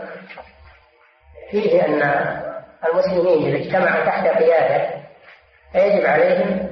[1.52, 2.02] فيه أن
[2.90, 4.90] المسلمين إذا اجتمعوا تحت قيادة
[5.72, 6.70] فيجب عليهم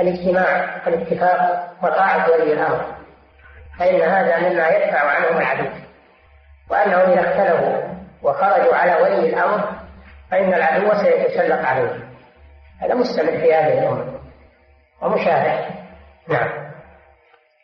[0.00, 2.96] الاجتماع والاتفاق وطاعة ولي الأمر
[3.78, 5.68] فإن هذا مما يدفع عنهم العدو.
[6.70, 7.82] وأنهم إذا اختلفوا
[8.22, 9.72] وخرجوا على ولي الأمر
[10.30, 12.00] فإن العدو سيتسلط عليهم
[12.80, 14.15] هذا مستمر في هذه الأمة.
[15.02, 15.74] ومشاهد
[16.28, 16.66] نعم.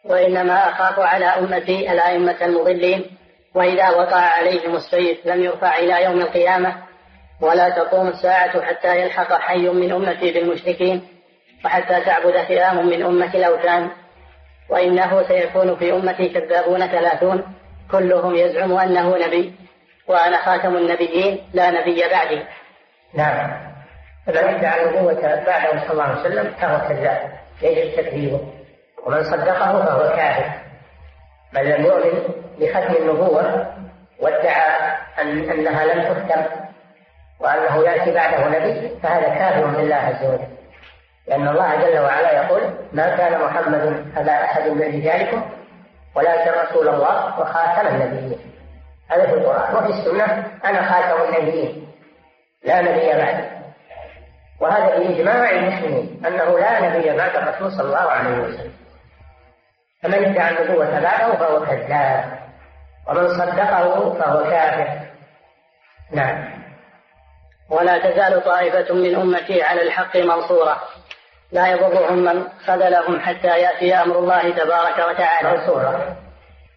[0.04, 3.18] وإنما أخاف على أمتي الأئمة المضلين
[3.54, 6.76] وإذا وقع عليهم السيف لم يرفع إلى يوم القيامة
[7.40, 11.08] ولا تقوم الساعة حتى يلحق حي من أمتي بالمشركين
[11.64, 13.90] وحتى تعبد فئام من أمة الأوثان
[14.68, 17.44] وإنه سيكون في أمتي كذابون ثلاثون
[17.90, 19.52] كلهم يزعم أنه نبي
[20.08, 22.42] وأنا خاتم النبيين لا نبي بعدي.
[23.14, 23.71] نعم.
[24.26, 27.30] فمن ادعى النبوة بعده صلى الله عليه وسلم فهو كذاب.
[27.62, 28.40] يجب تكذيبه
[29.06, 30.50] ومن صدقه فهو كافر
[31.52, 32.22] من لم يؤمن
[32.60, 33.74] بختم النبوة
[34.20, 36.42] وادعى أن أنها لم تختم
[37.40, 40.46] وأنه يأتي بعده نبي فهذا كافر بالله عز وجل.
[41.26, 42.62] لأن الله جل وعلا يقول
[42.92, 45.42] ما كان محمد أبا أحد من رجالكم
[46.14, 48.38] ولكن رسول الله وخاتم النبيين.
[49.10, 49.74] هذا في القرآن.
[49.74, 51.86] وفي السنة أنا خاتم النبيين.
[52.64, 53.61] لا نبي بعد
[54.62, 58.72] وهذا بإجماع المسلمين أنه لا نبي بعد الرسول صلى الله عليه وسلم.
[60.02, 62.24] فمن ادعى النبوة بعده فهو كذاب
[63.08, 65.00] ومن صدقه فهو كافر.
[66.12, 66.62] نعم.
[67.70, 70.76] ولا تزال طائفة من أمتي على الحق منصورة.
[71.52, 75.58] لا يضرهم من خذلهم حتى يأتي أمر الله تبارك وتعالى.
[75.58, 76.16] منصورة.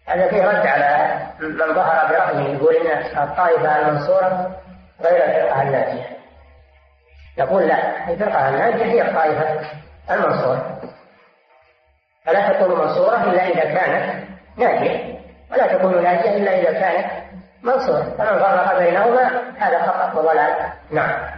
[0.06, 4.56] هذا فيه رد على من ظهر برأيه يقول إن الطائفة المنصورة
[5.02, 6.15] غير الفرقة الناجية.
[7.38, 9.60] يقول لا الفرقة الناجية هي الطائفة
[10.10, 10.80] المنصورة.
[12.24, 15.18] فلا تكون منصورة إلا إذا كانت ناجية
[15.52, 17.10] ولا تكون ناجية إلا إذا كانت
[17.62, 18.02] منصورة.
[18.18, 21.36] فمن فرق بينهما هذا خطأ وضلال نعم.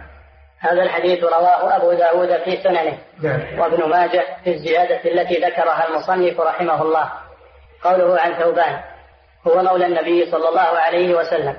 [0.59, 2.97] هذا الحديث رواه أبو داود في سننه.
[3.23, 3.59] نعم.
[3.59, 7.11] وابن ماجه في الزيادة التي ذكرها المصنف رحمه الله.
[7.83, 8.79] قوله عن ثوبان
[9.47, 11.55] هو مولى النبي صلى الله عليه وسلم.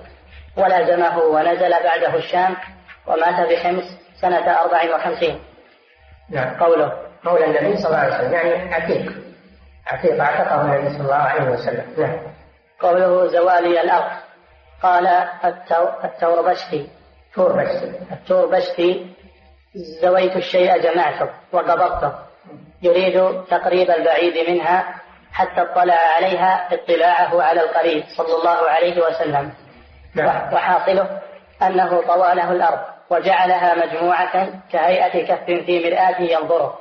[0.57, 2.57] ولازمه ونزل بعده الشام
[3.07, 3.85] ومات بحمص
[4.21, 5.41] سنة أربع وخمسين.
[6.31, 6.61] نعم.
[6.61, 6.93] قوله.
[7.25, 9.13] مولى النبي صلى الله عليه وسلم يعني عتيق.
[9.87, 11.95] عتيق اعتقه النبي صلى الله عليه وسلم.
[11.99, 12.19] نعم.
[12.81, 14.11] قوله زوالي الأرض.
[14.83, 15.07] قال
[15.45, 15.89] التو...
[16.05, 16.89] التوربشتي.
[17.35, 17.93] توربشتي.
[18.13, 19.15] التوربشتي
[20.03, 22.13] زويت الشيء جمعته وقبضته.
[22.83, 24.95] يريد تقريب البعيد منها
[25.33, 29.53] حتى اطلع عليها اطلاعه على القريب صلى الله عليه وسلم.
[30.15, 30.55] نعم.
[30.55, 31.21] وحاصله
[31.63, 33.00] أنه طوى له الأرض.
[33.11, 36.79] وجعلها مجموعة كهيئة كف في مرآة ينظره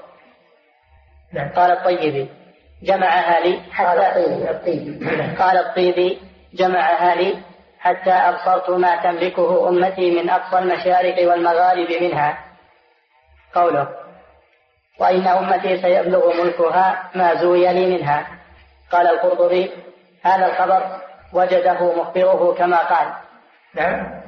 [1.34, 1.50] نعم.
[1.50, 2.30] قال الطيبي
[2.84, 5.04] جمعها لي حتى الطيب الطيب.
[5.40, 6.20] قال الطيبي
[6.54, 7.38] جمعها لي
[7.80, 12.38] حتى أبصرت ما تملكه أمتي من أقصى المشارق والمغارب منها.
[13.54, 13.88] قوله
[15.00, 18.28] وإن أمتي سيبلغ ملكها ما زوي لي منها.
[18.92, 19.72] قال القرطبي
[20.24, 21.02] هذا الخبر
[21.34, 23.14] وجده مخبره كما قال.
[23.76, 24.19] نعم.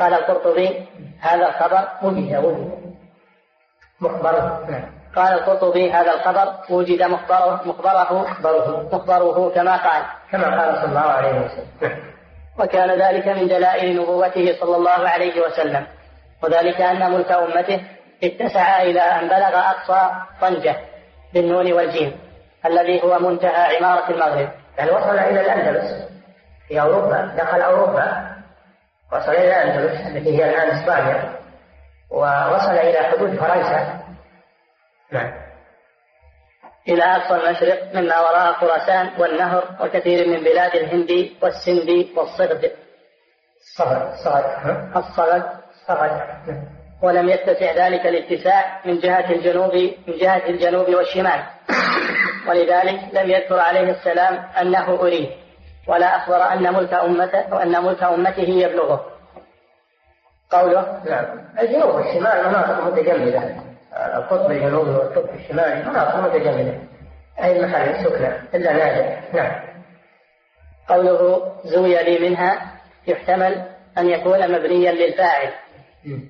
[0.00, 0.88] قال القرطبي
[1.20, 2.70] هذا الخبر وجد وجد
[4.00, 4.66] مخبره.
[4.70, 5.00] نعم.
[5.16, 8.88] قال القرطبي هذا الخبر وجد مخبره مخبره مخبره.
[8.92, 10.02] مخبره كما قال.
[10.32, 11.66] كما قال صلى الله عليه وسلم.
[11.82, 11.98] نعم.
[12.58, 15.86] وكان ذلك من دلائل نبوته صلى الله عليه وسلم
[16.42, 17.80] وذلك أن ملك أمته
[18.24, 20.76] اتسع إلى أن بلغ أقصى طنجة
[21.34, 22.20] بالنون والجيم
[22.66, 24.48] الذي هو منتهى عمارة المغرب.
[24.78, 26.10] يعني وصل إلى الأندلس
[26.68, 28.29] في أوروبا دخل أوروبا
[29.12, 31.40] وصل إلى الأندلس التي هي الآن إسبانيا
[32.10, 34.00] ووصل إلى حدود فرنسا.
[35.12, 35.32] نعم.
[36.88, 42.72] إلى أقصى المشرق مما وراء خراسان والنهر وكثير من بلاد الهند والسند والصغد.
[44.38, 45.42] ها؟ الصغد.
[45.86, 46.08] صغر
[46.46, 46.64] نعم.
[47.02, 49.74] ولم يتسع ذلك الاتساع من جهة الجنوب
[50.06, 51.42] من جهة الجنوب والشمال.
[52.48, 55.30] ولذلك لم يذكر عليه السلام أنه أريد.
[55.86, 59.06] ولا أخبر أن ملك أمته أن ملك أمته يبلغه.
[60.50, 61.24] قوله؟ نعم.
[61.60, 63.56] الجنوب والشمال مناطق متجمدة.
[64.16, 66.78] القطب الجنوبي والقطب الشمالي مناطق متجمدة.
[67.42, 69.20] أي محل؟ سكنى إلا نادر.
[69.32, 69.52] نعم.
[70.88, 72.72] قوله زوي لي منها
[73.06, 73.64] يحتمل
[73.98, 75.50] أن يكون مبنيا للفاعل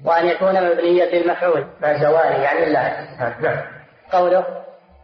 [0.05, 1.67] وأن يكون مبنيا للمفعول.
[1.81, 3.09] مع زوالي يعني الله
[3.41, 3.63] نعم.
[4.13, 4.45] قوله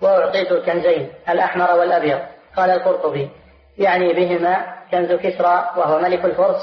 [0.03, 2.21] وأعطيت الكنزين الأحمر والأبيض.
[2.57, 3.31] قال القرطبي.
[3.79, 6.63] يعني بهما كنز كسرى وهو ملك الفرس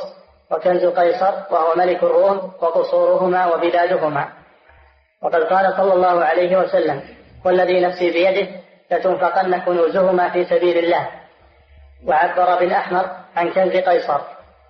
[0.52, 4.28] وكنز قيصر وهو ملك الروم وقصورهما وبلادهما.
[5.22, 7.02] وقد قال صلى الله عليه وسلم
[7.46, 8.48] والذي نفسي بيده
[8.92, 11.10] لتنفقن كنوزهما في سبيل الله.
[12.06, 13.06] وعبر بالأحمر
[13.36, 14.22] عن كنز قيصر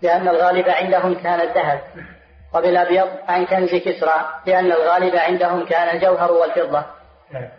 [0.01, 1.81] لأن الغالب عندهم كان الذهب
[2.53, 6.85] وبالأبيض عن كنز كسرى لأن الغالب عندهم كان الجوهر والفضة.
[7.31, 7.49] نعم.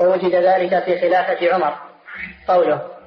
[0.00, 1.74] ووجد ذلك في خلافة عمر.
[2.48, 2.97] قوله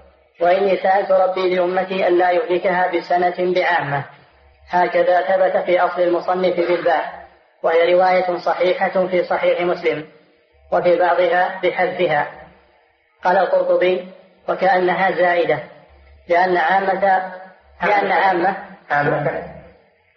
[0.42, 4.04] وإني سألت ربي لأمتي ألا يهلكها بسنة بعامة.
[4.70, 7.28] هكذا ثبت في أصل المصنف بالباء
[7.64, 10.06] وهي رواية صحيحة في صحيح مسلم
[10.72, 12.28] وفي بعضها بحذفها.
[13.24, 14.08] قال القرطبي
[14.50, 15.60] وكأنها زائدة
[16.28, 17.32] لأن عامة
[17.84, 18.58] لأن عامة
[18.90, 19.44] عامة.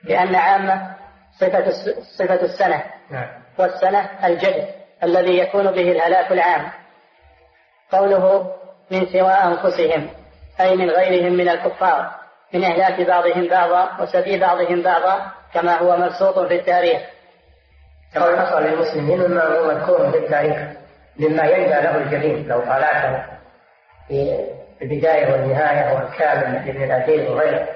[0.04, 0.94] لأن عامة
[1.40, 1.70] صفة
[2.18, 3.28] صفة السنة نعم.
[3.58, 4.68] والسنة الجد
[5.02, 6.70] الذي يكون به الهلاك العام.
[7.92, 8.54] قوله
[8.90, 10.08] من سوى أنفسهم
[10.60, 12.10] أي من غيرهم من الكفار
[12.54, 17.02] من إهلاك بعضهم بعضا وسبي بعضهم بعضا كما هو مبسوط في التاريخ.
[18.14, 20.56] كما حصل للمسلمين مما هو مذكور في التاريخ
[21.18, 23.24] مما ينبى له الجبين لو طالعته
[24.08, 24.44] في
[24.82, 27.68] البداية والنهاية والكامل لابن الأثير وغيره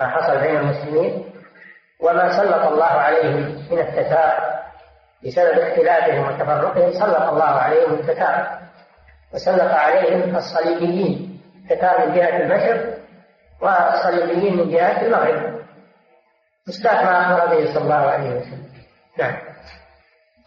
[0.00, 1.24] ما حصل بين المسلمين
[2.00, 4.56] وما سلط الله عليهم من التتار
[5.26, 8.65] بسبب اختلافهم وتفرقهم سلط الله عليهم التتار.
[9.34, 12.98] وسلط عليهم الصليبيين التتار من جهة المشرق
[13.62, 15.56] والصليبيين من جهة المغرب.
[16.68, 18.66] مصداق ما أخبر به صلى الله عليه وسلم.
[19.18, 19.36] نعم.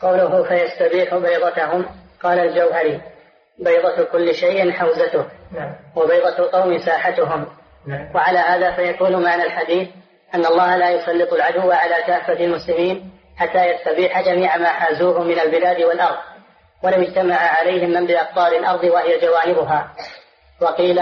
[0.02, 1.86] قوله فيستبيح بيضتهم
[2.24, 3.02] قال الجوهري
[3.60, 5.76] بيضة كل شيء حوزته نعم.
[5.96, 7.48] وبيضة القوم ساحتهم.
[7.88, 8.16] نعم.
[8.16, 9.90] وعلى هذا فيكون معنى الحديث
[10.36, 15.82] أن الله لا يسلط العدو على كافة المسلمين حتى يستبيح جميع ما حازوه من البلاد
[15.82, 16.18] والأرض.
[16.84, 19.88] ولو اجتمع عليهم من بأقطار الأرض وهي جوانبها.
[20.62, 21.02] وقيل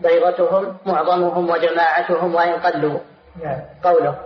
[0.00, 2.98] بيضتهم معظمهم وجماعتهم وإن قلوا.
[3.44, 3.60] نعم.
[3.84, 4.16] قوله.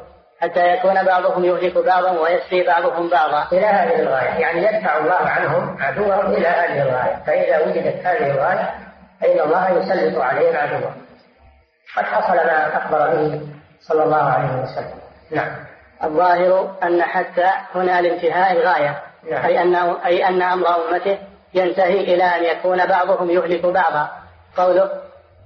[0.40, 3.46] حتى يكون بعضهم يهلك بعضا ويسري بعضهم بعضا.
[3.52, 4.28] إلى هذه الغاية.
[4.28, 7.22] يعني يدفع الله عنهم عدوهم إلى هذه الغاية.
[7.26, 8.74] فإذا وجدت هذه الغاية
[9.20, 10.90] فإن الله يسلط عليهم عدوا
[11.96, 13.40] قد حصل ما أخبر به
[13.80, 14.98] صلى الله عليه وسلم.
[15.30, 15.56] نعم.
[16.04, 19.07] الظاهر أن حتى هنا لانتهاء الغاية.
[19.26, 19.74] أي أن
[20.06, 21.18] أي أن أمر أمته
[21.54, 24.10] ينتهي إلى أن يكون بعضهم يهلك بعضا.
[24.56, 24.90] قوله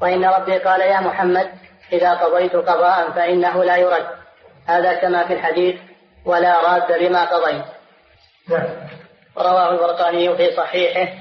[0.01, 1.51] وإن ربي قال يا محمد
[1.93, 4.07] إذا قضيت قضاء فإنه لا يرد.
[4.67, 5.77] هذا كما في الحديث
[6.25, 7.65] ولا راد لما قضيت.
[8.49, 8.69] نعم.
[9.39, 11.13] رواه البرقاني في صحيحه.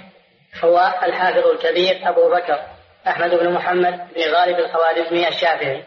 [0.64, 2.60] هو الحافظ الكبير أبو بكر
[3.08, 5.84] أحمد بن محمد بن غالب الخوارزمي الشافعي.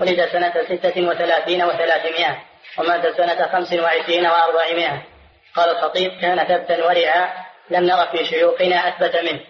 [0.00, 2.36] ولد سنة ستة وثلاثين وثلاثمائة
[2.78, 5.11] ومات سنة خمس وعشرين وأربعمائة.
[5.54, 7.28] قال الخطيب كان ثبتا ورعا
[7.70, 9.40] لم نر في شيوخنا أثبت منه.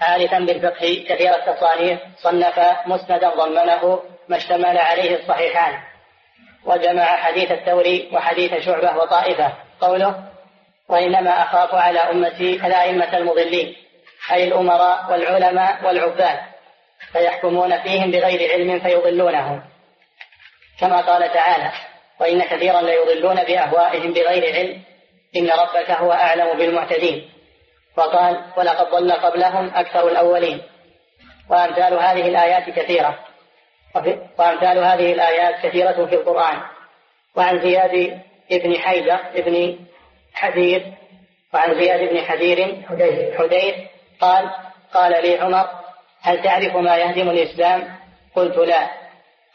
[0.00, 5.78] عارفا بالفقه كثير التصانيف صنف مسندا ضمنه ما اشتمل عليه الصحيحان.
[6.64, 9.52] وجمع حديث الثوري وحديث شعبة وطائفة.
[9.80, 10.24] قوله
[10.88, 13.76] وإنما أخاف على أمتي الأئمة المضلين
[14.32, 16.38] أي الأمراء والعلماء والعباد
[17.12, 19.62] فيحكمون فيهم بغير علم فيضلونهم.
[20.80, 21.72] كما قال تعالى
[22.20, 24.82] وإن كثيرا ليضلون بأهوائهم بغير علم
[25.36, 27.30] إن ربك هو أعلم بالمعتدين.
[27.96, 30.62] وقال ولقد ضل قبلهم أكثر الأولين.
[31.50, 33.18] وأمثال هذه الآيات كثيرة.
[34.38, 36.60] وأمثال هذه الآيات كثيرة في القرآن.
[37.36, 38.20] وعن زياد
[38.50, 39.78] بن حيدة بن
[40.34, 40.92] حذير
[41.54, 42.82] وعن زياد بن حذير
[43.38, 43.88] حدير
[44.20, 44.50] قال
[44.94, 45.68] قال لي عمر
[46.22, 47.96] هل تعرف ما يهدم الإسلام؟
[48.36, 48.90] قلت لا.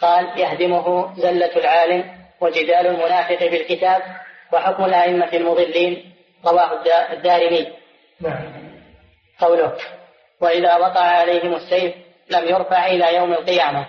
[0.01, 2.03] قال يهدمه زلة العالم
[2.41, 4.01] وجدال المنافق بالكتاب
[4.54, 6.14] وحكم الأئمة المضلين
[6.45, 6.84] رواه
[7.14, 7.68] الدارمي.
[8.22, 8.70] نعم.
[9.39, 9.74] قوله
[10.41, 11.95] وإذا وقع عليهم السيف
[12.30, 13.88] لم يرفع إلى يوم القيامة.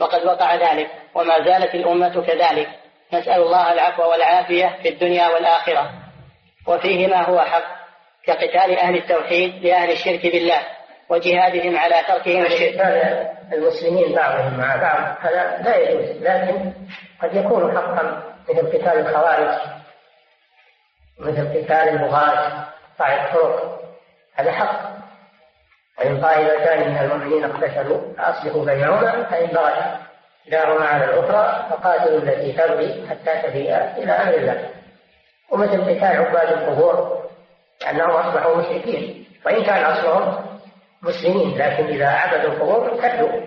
[0.00, 2.68] وقد وقع ذلك وما زالت الأمة كذلك.
[3.12, 5.90] نسأل الله العفو والعافية في الدنيا والآخرة.
[6.66, 7.78] وفيه ما هو حق
[8.24, 10.60] كقتال أهل التوحيد لأهل الشرك بالله
[11.08, 12.80] وجهادهم على تركهم الشرك.
[13.52, 16.72] المسلمين بعضهم مع بعض هذا لا يجوز لكن
[17.22, 19.58] قد يكون حقا مثل قتال الخوارج
[21.18, 23.80] مثل قتال البغاة قطاع الطرق.
[24.34, 24.98] هذا حق.
[25.98, 29.98] وإن طائفتان من المؤمنين اقتتلوا فأصلحوا بينهما فإن بغت
[30.44, 34.70] إحداهما على الأخرى فقاتلوا التي تبغي حتى تفيء إلى أمر الله.
[35.50, 37.24] ومثل قتال عباد القبور؟
[37.82, 39.26] لأنهم أصبحوا مشركين.
[39.46, 40.44] وإن كان أصلهم
[41.02, 43.40] مسلمين لكن إذا عبدوا القبور ارتدوا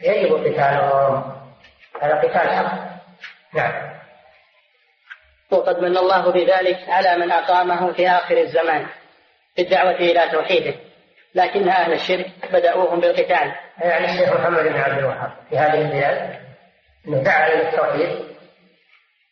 [0.00, 1.32] يجب قتالهم.
[2.02, 2.72] هذا قتال حق.
[3.54, 3.99] نعم.
[5.50, 8.86] وقد من الله بذلك على من أقامه في آخر الزمان
[9.56, 10.74] بالدعوة إلى توحيده
[11.34, 13.52] لكن أهل الشرك بدأوهم بالقتال.
[13.78, 16.40] يعني الشيخ محمد بن عبد الوهاب في هذه البلاد
[17.08, 18.30] أنه دعا إلى التوحيد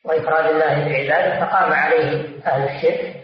[0.05, 3.15] وإفراد الله بعباده فقام عليه أهل الشرك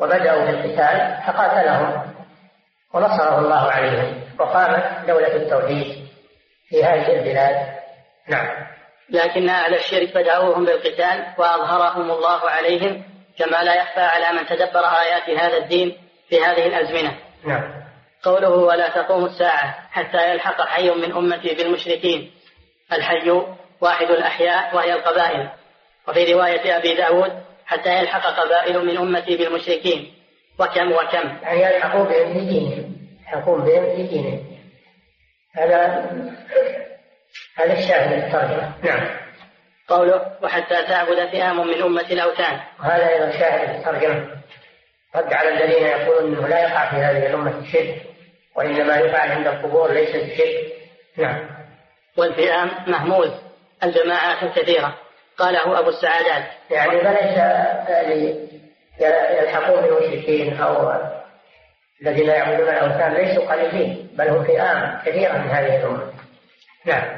[0.00, 2.14] وبدأوا بالقتال فقاتلهم
[2.94, 4.20] ونصره الله عليهم.
[4.38, 6.06] وقامت دولة التوحيد
[6.68, 7.76] في هذه البلاد.
[8.28, 8.66] نعم.
[9.10, 13.04] لكن أهل الشرك بدأوهم بالقتال وأظهرهم الله عليهم
[13.38, 15.96] كما لا يخفى على من تدبر آيات هذا الدين
[16.28, 17.18] في هذه الأزمنة.
[17.44, 17.86] نعم.
[18.22, 22.30] قوله ولا تقوم الساعة حتى يلحق حي من أمتي بالمشركين.
[22.92, 23.30] الحي
[23.80, 25.50] واحد الأحياء وهي القبائل.
[26.08, 27.32] وفي رواية أبي داود
[27.66, 30.14] حتى يلحق قبائل من أمتي بالمشركين.
[30.58, 31.38] وكم وكم.
[31.42, 32.96] يعني يلحقوا بهم في دينهم.
[33.20, 34.56] يلحقون بهم في دينهم.
[35.52, 36.10] هذا
[37.56, 39.08] هذا الشاهد الترجمة نعم.
[39.88, 42.60] قوله وحتى تعبد فئام من أمة الأوثان.
[42.80, 44.26] وهذا أيضا شاهد الترجمة
[45.16, 48.02] رد على الذين يقولون أنه لا يقع في هذه الأمة الشرك
[48.56, 50.72] وإنما يفعل عند القبور ليس بشرك.
[51.16, 51.48] نعم.
[52.16, 53.30] والفئام مهموز
[53.84, 54.94] الجماعات الكثيرة.
[55.38, 56.44] قاله أبو السعادات.
[56.70, 57.38] يعني فليس
[59.40, 60.92] يلحقون بالمشركين أو
[62.02, 66.12] الذين يعبدون الأوثان ليسوا قليلين بل هم فئام كثيرة من هذه الأمة.
[66.84, 67.15] نعم.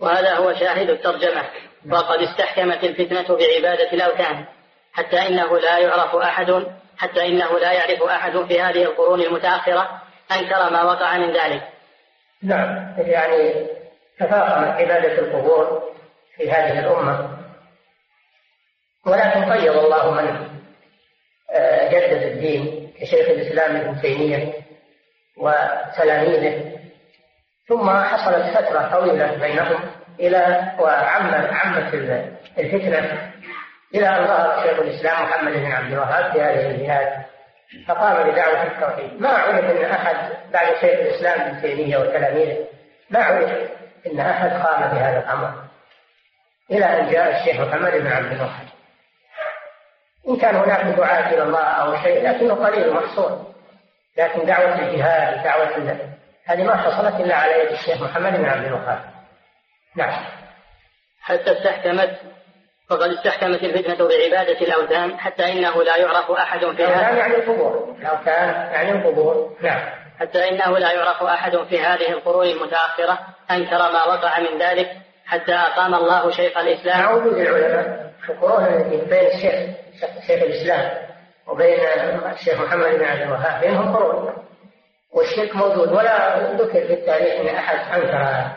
[0.00, 1.44] وهذا هو شاهد الترجمة
[1.90, 4.44] وقد استحكمت الفتنة بعبادة الأوثان
[4.92, 6.66] حتى إنه لا يعرف أحد
[6.98, 11.62] حتى إنه لا يعرف أحد في هذه القرون المتأخرة أنكر ما وقع من ذلك.
[12.42, 13.66] نعم يعني
[14.20, 15.82] تفاقمت عبادة القبور
[16.36, 17.38] في هذه الأمة.
[19.06, 20.48] ولكن قيض الله من
[21.50, 24.52] آه، جدد الدين كشيخ الإسلام ابن تيمية
[25.36, 26.75] وتلاميذه
[27.68, 29.80] ثم حصلت فترة طويلة بينهم
[30.20, 31.94] إلى وعم عمت
[32.58, 33.32] الفتنة.
[33.94, 37.24] إلى أن ظهر شيخ الإسلام محمد بن عبد الوهاب في هذه البلاد
[37.88, 39.20] فقام بدعوة التوحيد.
[39.20, 40.16] ما عرف أن أحد
[40.52, 42.66] بعد شيخ الإسلام ابن تيمية وتلاميذه
[43.10, 43.50] ما عرف
[44.06, 45.52] أن أحد قام بهذا الأمر
[46.70, 48.66] إلى أن جاء الشيخ محمد بن عبد الوهاب.
[50.28, 53.46] إن كان هناك دعاة إلى الله أو شيء لكنه قليل محصور
[54.18, 55.76] لكن دعوة الجهاد دعوة
[56.46, 59.00] هذه ما حصلت إلا على يد الشيخ محمد بن عبد الوهاب.
[59.96, 60.24] نعم.
[61.20, 62.10] حتى استحكمت
[62.90, 67.96] فقد استحكمت الفتنة بعبادة الأوثان حتى إنه لا يعرف أحد في الأوثان يعني القبور.
[67.98, 69.56] الأوثان يعني القبور.
[69.60, 69.88] نعم.
[70.20, 73.18] حتى إنه لا يعرف أحد في هذه القرون المتأخرة
[73.50, 74.92] أنكر ما وقع من ذلك
[75.26, 77.02] حتى أقام الله شيخ الإسلام.
[77.02, 79.76] مع وجود العلماء في القرون التي بين الشيخ
[80.26, 80.90] شيخ الإسلام
[81.46, 81.78] وبين
[82.32, 83.60] الشيخ محمد بن عبد الوهاب.
[83.60, 84.46] بينهم قرون.
[85.16, 85.92] والشرك موجود.
[85.92, 88.50] ولا ذكر في التاريخ أن أحد أنكر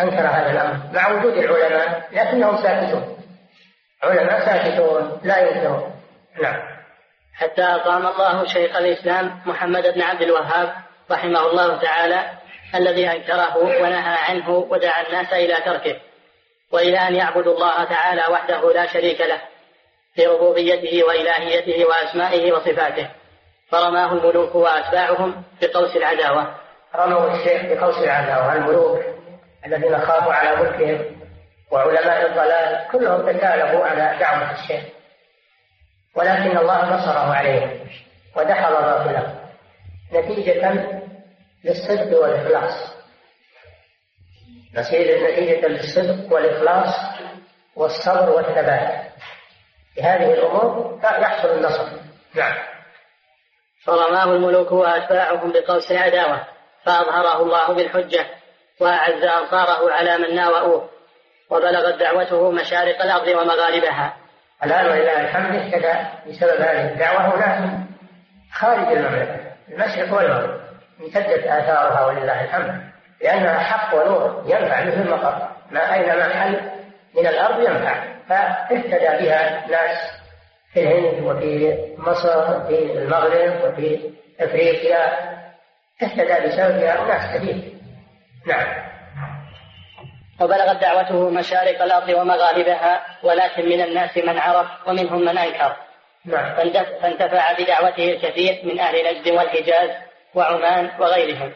[0.00, 3.18] أنكر هذا الأمر مع وجود العلماء لكنهم ساكتون.
[4.02, 5.92] علماء ساكتون لا ينكرون.
[6.42, 6.62] نعم.
[7.34, 10.74] حتى أقام الله شيخ الإسلام محمد بن عبد الوهاب
[11.10, 12.30] رحمه الله تعالى
[12.74, 15.96] الذي أنكره ونهى عنه ودعا الناس إلى تركه
[16.72, 19.40] وإلى أن يعبدوا الله تعالى وحده لا شريك له
[20.14, 23.08] في ربوبيته وإلهيته وأسمائه وصفاته.
[23.72, 26.54] فرماه الملوك وأتباعهم بقوس العداوة.
[26.94, 29.00] رموا الشيخ بقوس العداوة الملوك
[29.66, 31.20] الذين خافوا على ملكهم
[31.70, 34.84] وعلماء الضلال كلهم تكالبوا على دعوة الشيخ.
[36.16, 37.86] ولكن الله نصره عليهم
[38.36, 39.34] ودحض باطله
[40.12, 40.88] نتيجة
[41.64, 42.96] للصدق والإخلاص.
[44.74, 46.94] نتيجة للصدق والإخلاص
[47.76, 49.12] والصبر والثبات.
[49.94, 51.88] في هذه الأمور يحصل النصر.
[52.34, 52.71] نعم.
[53.86, 56.40] فرماه الملوك وأتباعهم بقوس العداوة
[56.84, 58.26] فأظهره الله بالحجة
[58.80, 60.88] وأعز أنصاره على من ناوؤوه
[61.50, 64.16] وبلغت دعوته مشارق الأرض ومغاربها.
[64.64, 65.94] الآن ولله الحمد اهتدى
[66.26, 67.70] بسبب هذه الدعوة أناس
[68.52, 70.60] خارج المملكة المشرق والمغرب
[71.00, 72.82] امتدت آثارها ولله الحمد
[73.20, 76.60] لأنها حق ونور ينفع مثل المطر ما أينما حل
[77.14, 80.21] من الأرض ينفع فاهتدى بها ناس
[80.74, 84.10] في الهند وفي مصر وفي المغرب وفي
[84.40, 85.32] أفريقيا
[86.02, 87.72] اهتدى بسببها اناس كثير.
[88.46, 88.92] نعم.
[90.40, 95.76] وبلغت دعوته مشارق الأرض ومغاربها ولكن من الناس من عرف ومنهم من أنكر.
[96.24, 96.56] نعم.
[97.02, 99.90] فانتفع بدعوته الكثير من أهل نجد والحجاز
[100.34, 101.52] وعمان وغيرهم.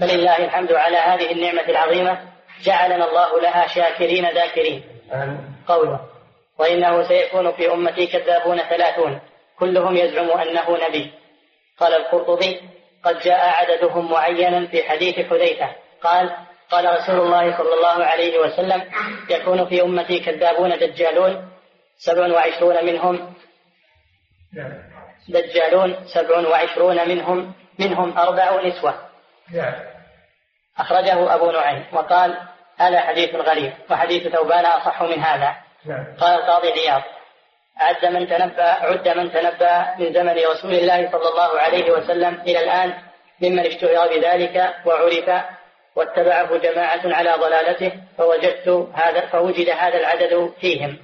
[0.00, 2.18] فلله الحمد على هذه النعمة العظيمة
[2.62, 4.82] جعلنا الله لها شاكرين ذاكرين.
[5.68, 6.00] قوله.
[6.58, 9.20] وإنه سيكون في أمتي كذابون ثلاثون
[9.58, 11.12] كلهم يزعم أنه نبي.
[11.78, 12.60] قال القرطبي
[13.04, 15.70] قد جاء عددهم معينا في حديث حذيفة.
[16.02, 16.36] قال
[16.70, 18.90] قال رسول الله صلى الله عليه وسلم
[19.30, 21.48] يكون في أمتي كذابون دجالون
[21.98, 23.34] سبع وعشرون منهم
[25.28, 28.94] دجالون سبع وعشرون منهم منهم أربع نسوة.
[30.78, 32.38] أخرجه أبو نعيم وقال
[32.76, 35.56] هذا حديث غريب وحديث ثوبان أصح من هذا.
[35.84, 36.16] نعم.
[36.20, 37.02] قال القاضي عياض
[37.76, 42.60] عد من تنبأ عد من تنبأ من زمن رسول الله صلى الله عليه وسلم إلى
[42.60, 42.94] الآن
[43.42, 45.44] ممن اشتهر بذلك وعرف
[45.96, 50.98] واتبعه جماعة على ضلالته فوجدت هذا فوجد هذا العدد فيهم.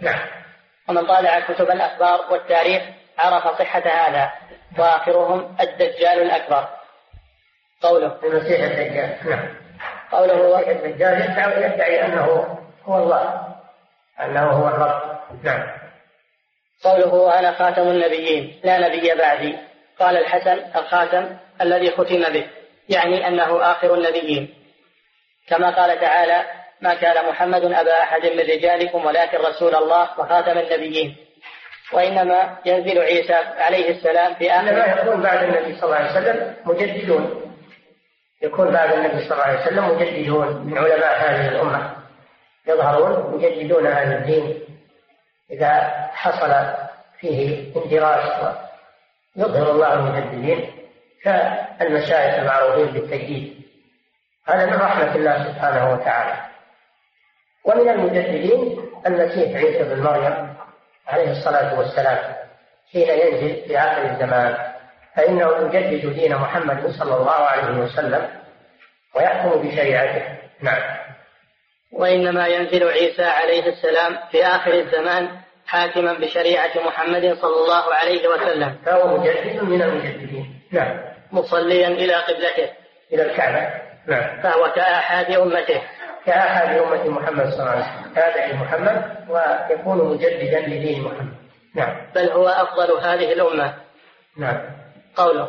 [0.00, 0.20] نعم.
[0.88, 2.82] ومن طالع كتب الأخبار والتاريخ
[3.18, 4.32] عرف صحة هذا
[4.78, 6.68] وآخرهم الدجال الأكبر.
[7.82, 9.54] قوله المسيح الدجال نعم.
[10.12, 11.20] قوله الدجال
[11.62, 13.48] يدعي أنه هو الله
[14.20, 15.18] أنه هو الرب.
[15.42, 15.66] نعم.
[16.84, 19.58] قوله أنا خاتم النبيين لا نبي بعدي.
[20.00, 22.46] قال الحسن الخاتم الذي ختم به
[22.88, 24.54] يعني أنه آخر النبيين.
[25.48, 26.44] كما قال تعالى
[26.80, 31.16] ما كان محمد أبا أحد من رجالكم ولكن رسول الله وخاتم النبيين.
[31.92, 36.56] وإنما ينزل عيسى عليه السلام في آخر إنما يكون بعد النبي صلى الله عليه وسلم
[36.64, 37.54] مجددون.
[38.42, 42.01] يكون بعد النبي صلى الله عليه وسلم مجددون من علماء هذه الأمة.
[42.66, 44.64] يظهرون يجددون هذا الدين
[45.50, 45.80] إذا
[46.12, 46.74] حصل
[47.20, 48.54] فيه اندراس
[49.36, 50.72] يظهر الله المجددين
[51.24, 53.62] كالمشايخ المعروفين بالتجديد.
[54.48, 56.40] هذا من رحمة الله سبحانه وتعالى.
[57.64, 60.54] ومن المجددين المسيح عيسى بن مريم
[61.08, 62.34] عليه الصلاة والسلام
[62.92, 64.72] حين ينزل في آخر الزمان.
[65.16, 68.28] فإنه يجدد دين محمد صلى الله عليه وسلم
[69.14, 70.38] ويحكم بشريعته.
[70.60, 71.11] نعم.
[71.92, 75.28] وإنما ينزل عيسى عليه السلام في آخر الزمان
[75.66, 78.76] حاكما بشريعة محمد صلى الله عليه وسلم.
[78.86, 80.60] فهو مجدد من المجددين.
[80.72, 81.00] نعم.
[81.32, 82.70] مصليا إلى قبلته.
[83.12, 83.70] إلى الكعبة.
[84.06, 84.42] نعم.
[84.42, 85.82] فهو كأحد أمته.
[86.26, 88.14] كأحد أمة محمد صلى الله عليه وسلم.
[88.14, 91.34] تابع محمد ويكون مجددا لدين محمد.
[91.74, 91.96] نعم.
[92.14, 93.74] بل هو أفضل هذه الأمة.
[94.38, 94.60] نعم.
[95.16, 95.48] قوله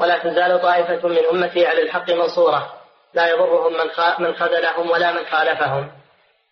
[0.00, 2.77] ولا تزال طائفة من أمتي على الحق منصورة.
[3.18, 5.90] لا يضرهم من من خذلهم ولا من خالفهم.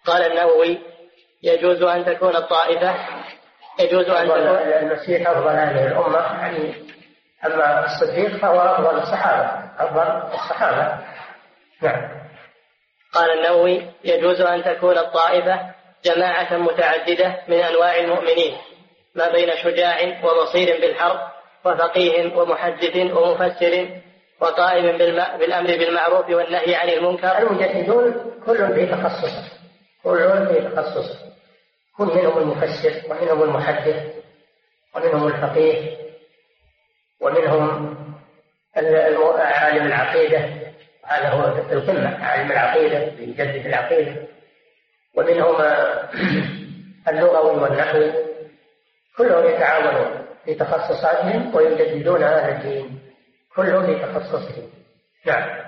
[0.06, 0.78] قال النووي
[1.42, 2.94] يجوز أن تكون الطائفة
[3.80, 6.74] يجوز أن تكون المسيح أفضل هذه الأمة يعني.
[7.46, 10.98] أما الصديق فهو أفضل الصحابة أفضل الصحابة.
[11.82, 12.08] نعم.
[13.14, 15.60] قال النووي يجوز أن تكون الطائفة
[16.04, 18.56] جماعة متعددة من أنواع المؤمنين
[19.14, 21.20] ما بين شجاع وبصير بالحرب
[21.64, 24.00] وفقيه ومحدث ومفسر
[24.40, 24.98] وقائم
[25.38, 27.38] بالأمر بالمعروف والنهي عن المنكر.
[27.38, 28.14] المجددون
[28.46, 29.44] كل في تخصصه
[30.04, 31.18] كل في تخصصه
[31.96, 34.14] كل منهم المفسر ومنهم المحدث
[34.94, 35.96] ومنهم الفقيه
[37.20, 37.96] ومنهم
[38.76, 40.66] عالم العقيدة
[41.06, 44.16] هذا هو القمة عالم العقيدة يجدد العقيدة.
[45.14, 45.56] ومنهم
[47.08, 48.12] اللغوي والنحوي.
[49.16, 53.00] كلهم يتعاونون في تخصصاتهم ويجددون هذا الدين.
[53.56, 54.70] كلهم في تخصصهم
[55.26, 55.66] نعم.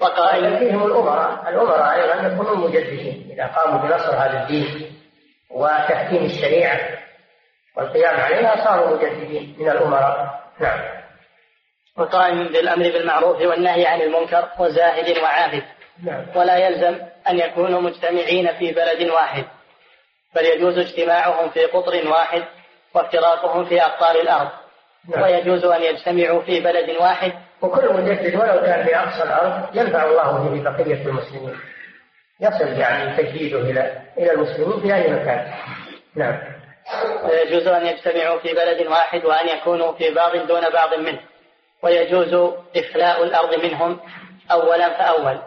[0.00, 1.48] وقائل فيهم الأمراء.
[1.48, 4.96] الأمراء أيضا يكونون مجددين إذا قاموا بنصر هذا الدين
[5.50, 6.80] وتحكيم الشريعة
[7.76, 10.44] والقيام عليها صاروا مجددين من الأمراء.
[10.60, 10.80] نعم.
[11.96, 15.64] وقائم بالأمر بالمعروف والنهي عن المنكر وزاهد وعابد
[16.02, 16.26] نعم.
[16.34, 19.44] ولا يلزم أن يكونوا مجتمعين في بلد واحد
[20.34, 22.44] بل يجوز اجتماعهم في قطر واحد
[22.94, 24.63] وافتراقهم في أقطار الأرض.
[25.08, 27.32] ويجوز أن يجتمعوا في بلد واحد.
[27.62, 31.56] وكل مجدد ولو كان في أقصى الأرض ينفع الله به بقية المسلمين.
[32.40, 35.52] يصل يعني تجديده إلى إلى المسلمين في أي مكان.
[36.16, 36.38] نعم.
[37.24, 41.20] ويجوز أن يجتمعوا في بلد واحد وأن يكونوا في بعض دون بعض منه.
[41.82, 44.00] ويجوز إخلاء الأرض منهم
[44.52, 45.38] أولا فأول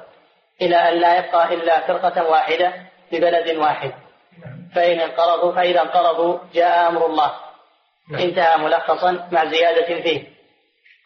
[0.61, 2.73] إلى أن لا يبقى إلا فرقة واحدة
[3.09, 3.91] في بلد واحد.
[4.75, 7.46] فإن انقرضوا فإذا انقرضوا جاء أمر الله.
[8.09, 8.21] نعم.
[8.21, 10.23] انتهى ملخصا مع زيادة فيه.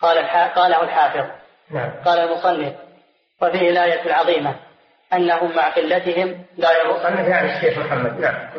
[0.02, 0.18] قال
[0.56, 1.26] قاله الحافظ.
[1.72, 1.92] نعم.
[2.06, 2.74] قال المصنف
[3.42, 4.56] وفيه الآية العظيمة
[5.14, 8.20] أنهم مع قلتهم لا المصنف يعني الشيخ محمد.
[8.20, 8.50] نعم.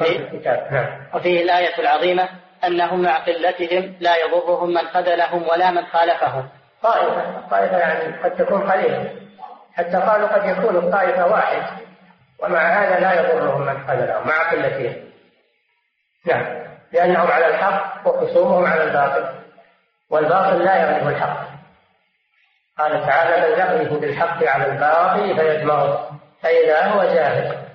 [0.00, 0.72] الكتاب.
[0.72, 1.06] نعم.
[1.14, 2.28] وفيه الآية العظيمة
[2.64, 6.48] أنهم مع قلتهم لا يضرهم من خذلهم ولا من خالفهم.
[6.82, 7.48] طائفة.
[7.50, 9.10] طائفة يعني قد تكون قليلة.
[9.74, 11.62] حتى قالوا قد يكون الطائفة واحد.
[12.38, 14.94] ومع هذا لا يضرهم من خذلهم مع قلتهم.
[16.26, 16.55] نعم.
[16.92, 19.34] لأنهم على الحق وخصومهم على الباطل
[20.10, 21.46] والباطل لا يغلب الحق.
[22.78, 26.10] قال تعالى بل يغلب بالحق على الباطل فيدمغه
[26.42, 27.66] فإذا هو زاهد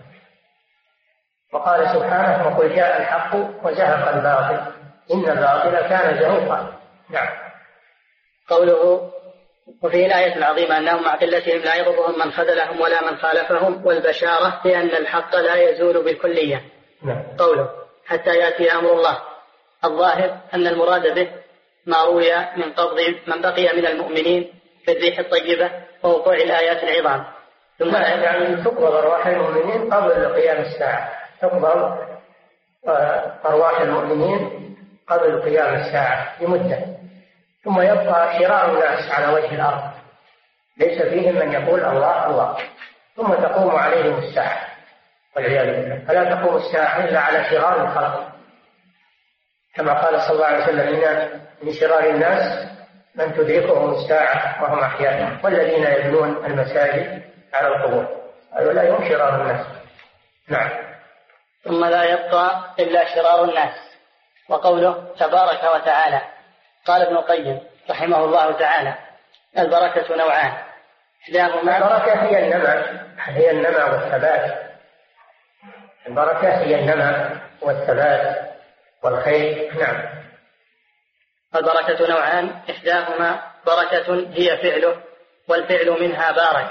[1.54, 4.72] وقال سبحانه وقل جاء الحق وزهق الباطل
[5.14, 6.74] إن الباطل كان زهوقا.
[7.10, 7.28] نعم.
[8.50, 9.12] قوله
[9.84, 14.90] وفي الآية العظيمة أنهم مع قلتهم لا يضرهم من خذلهم ولا من خالفهم والبشارة بأن
[14.90, 16.62] الحق لا يزول بالكلية.
[17.04, 17.24] نعم.
[17.38, 17.81] قوله
[18.12, 19.18] حتى يأتي أمر الله.
[19.86, 21.32] الظاهر أن المراد به
[21.86, 24.54] ما روي من قبض من بقي من المؤمنين
[24.86, 25.72] في الريح الطيبة
[26.04, 27.26] ووقوع الآيات العظام.
[27.80, 31.12] ثم يعني تقبض أرواح المؤمنين قبل قيام الساعة.
[31.42, 31.98] تقبض
[33.46, 34.76] أرواح المؤمنين
[35.08, 36.80] قبل قيام الساعة بمدة
[37.64, 39.82] ثم يبقى شرار الناس على وجه الأرض.
[40.78, 42.58] ليس فيهم من يقول الله الله.
[43.16, 44.71] ثم تقوم عليهم الساعة.
[45.36, 46.06] والعياذ بالله.
[46.08, 48.32] فلا تقوم الساعة إلا على شرار الخلق.
[49.76, 52.68] كما قال صلى الله عليه وسلم إن من شرار الناس
[53.16, 55.38] من تدركهم الساعة وهم أحياء.
[55.44, 57.24] والذين يبنون المساجد
[57.54, 58.22] على القبور.
[58.54, 59.66] هؤلاء هم شرار الناس.
[60.48, 60.70] نعم.
[61.64, 63.74] ثم لا يبقى إلا شرار الناس.
[64.50, 66.22] وقوله تبارك وتعالى
[66.86, 67.60] قال ابن القيم
[67.90, 68.96] رحمه الله تعالى
[69.60, 70.54] البركة نوعان.
[71.24, 74.71] إحداهما البركة هي النمى هي النمى والثبات.
[76.08, 78.52] البركة هي النمى والثبات
[79.04, 79.74] والخير.
[79.80, 80.22] نعم.
[81.56, 84.96] البركة نوعان إحداهما بركة هي فعله
[85.48, 86.70] والفعل منها بارك.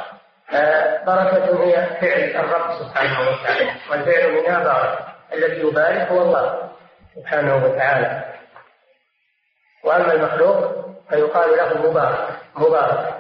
[0.52, 4.98] آه بركة هي فعل الرب سبحانه وتعالى والفعل منها بارك.
[5.32, 6.70] الذي يبارك هو الله
[7.16, 8.34] سبحانه وتعالى.
[9.84, 13.14] وأما المخلوق فيقال له مبارك مبارك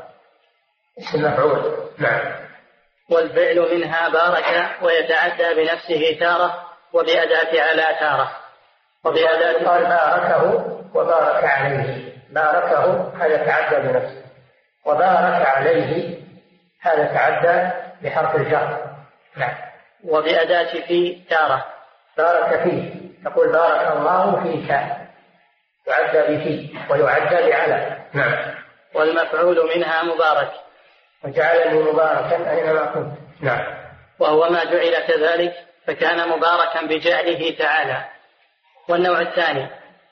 [0.98, 1.90] اسم مفعول.
[1.98, 2.49] نعم.
[3.10, 8.30] والفعل منها بارك ويتعدى بنفسه تارة وبأداة على تارة.
[9.04, 12.12] وبأداة قال باركه وبارك عليه.
[12.30, 14.22] باركه هذا تعدى بنفسه.
[14.86, 16.20] وبارك عليه
[16.80, 17.70] هذا تعدى
[18.02, 18.78] بحرف الجر.
[19.36, 19.54] نعم.
[20.04, 21.66] وبأداة في تارة.
[22.16, 22.90] بارك فيه.
[23.24, 24.70] تقول بارك الله فيك.
[25.86, 27.98] يعدى بفي ويعدى بعلى.
[28.12, 28.54] نعم.
[28.94, 30.50] والمفعول منها مبارك.
[31.24, 33.12] وجعلني مباركا أينما كنت.
[33.40, 33.64] نعم.
[34.18, 35.54] وهو ما جعل كذلك
[35.86, 38.04] فكان مباركا بجعله تعالى.
[38.88, 39.68] والنوع الثاني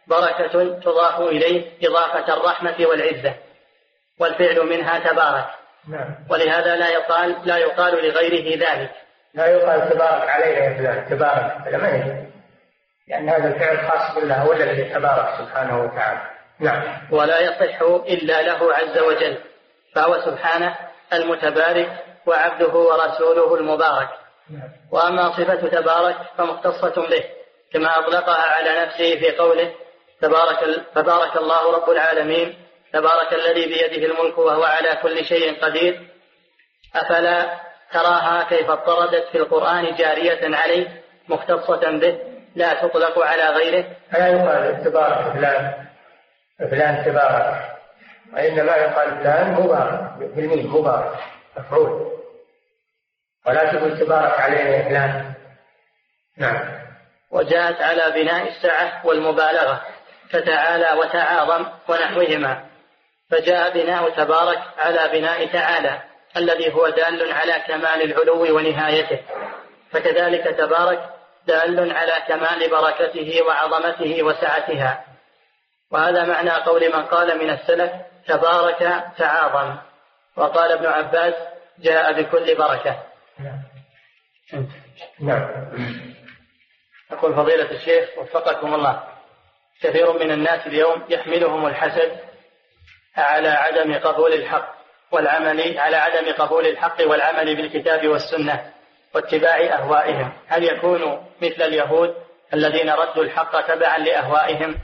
[0.06, 3.34] بركة تضاف إليه إضافة الرحمة والعزة
[4.20, 5.46] والفعل منها تبارك.
[5.88, 6.14] نعم.
[6.30, 8.90] ولهذا لا يقال لا يقال لغيره ذلك.
[9.34, 11.56] لا يقال تبارك علينا يا فلان تبارك.
[11.66, 12.28] هذا ما يجوز.
[13.08, 16.20] لأن هذا الفعل خاص بالله هو الذي تبارك سبحانه وتعالى.
[16.60, 16.82] نعم.
[17.10, 19.38] ولا يصح إلا له عز وجل
[19.94, 20.76] فهو سبحانه
[21.12, 24.08] المتبارك وعبده ورسوله المبارك.
[24.50, 24.70] نعم.
[24.92, 27.24] وأما صفة تبارك فمختصة به
[27.72, 29.74] كما أطلقها على نفسه في قوله
[30.20, 32.56] تبارك تبارك الله رب العالمين
[32.92, 36.08] تبارك الذي بيده الملك وهو على كل شيء قدير.
[36.96, 37.60] أفلا
[37.92, 42.18] تراها كيف اضطردت في القرآن جارية عليه مختصة به
[42.56, 43.84] لا تطلق على غيره.
[44.12, 45.86] فلا يقال تبارك فلان
[46.70, 47.77] فلان تبارك.
[48.32, 51.18] وإنما يقال فلان مبارك بالميم مبارك
[51.56, 52.12] مفعول.
[53.46, 55.34] ولا تقول تبارك عليه فلان.
[56.36, 56.78] نعم.
[57.30, 59.82] وجاءت على بناء السعة والمبالغة
[60.30, 62.64] فتعالى وتعاظم ونحوهما.
[63.30, 66.02] فجاء بناء تبارك على بناء تعالى
[66.36, 69.20] الذي هو دال على كمال العلو ونهايته.
[69.90, 71.10] فكذلك تبارك
[71.46, 75.04] دال على كمال بركته وعظمته وسعتها.
[75.90, 77.92] وهذا معنى قول من قال من السلف
[78.26, 79.76] تبارك تعاظم.
[80.36, 81.34] وقال ابن عباس
[81.78, 83.02] جاء بكل بركة.
[85.20, 85.48] نعم.
[87.12, 89.02] يقول فضيلة الشيخ وفقكم الله.
[89.82, 92.18] كثير من الناس اليوم يحملهم الحسد
[93.16, 94.74] على عدم قبول الحق
[95.10, 98.72] والعمل على عدم قبول الحق والعمل بالكتاب والسنة
[99.14, 100.32] واتباع أهوائهم.
[100.46, 102.14] هل يكون مثل اليهود
[102.54, 104.78] الذين ردوا الحق تبعا لأهوائهم؟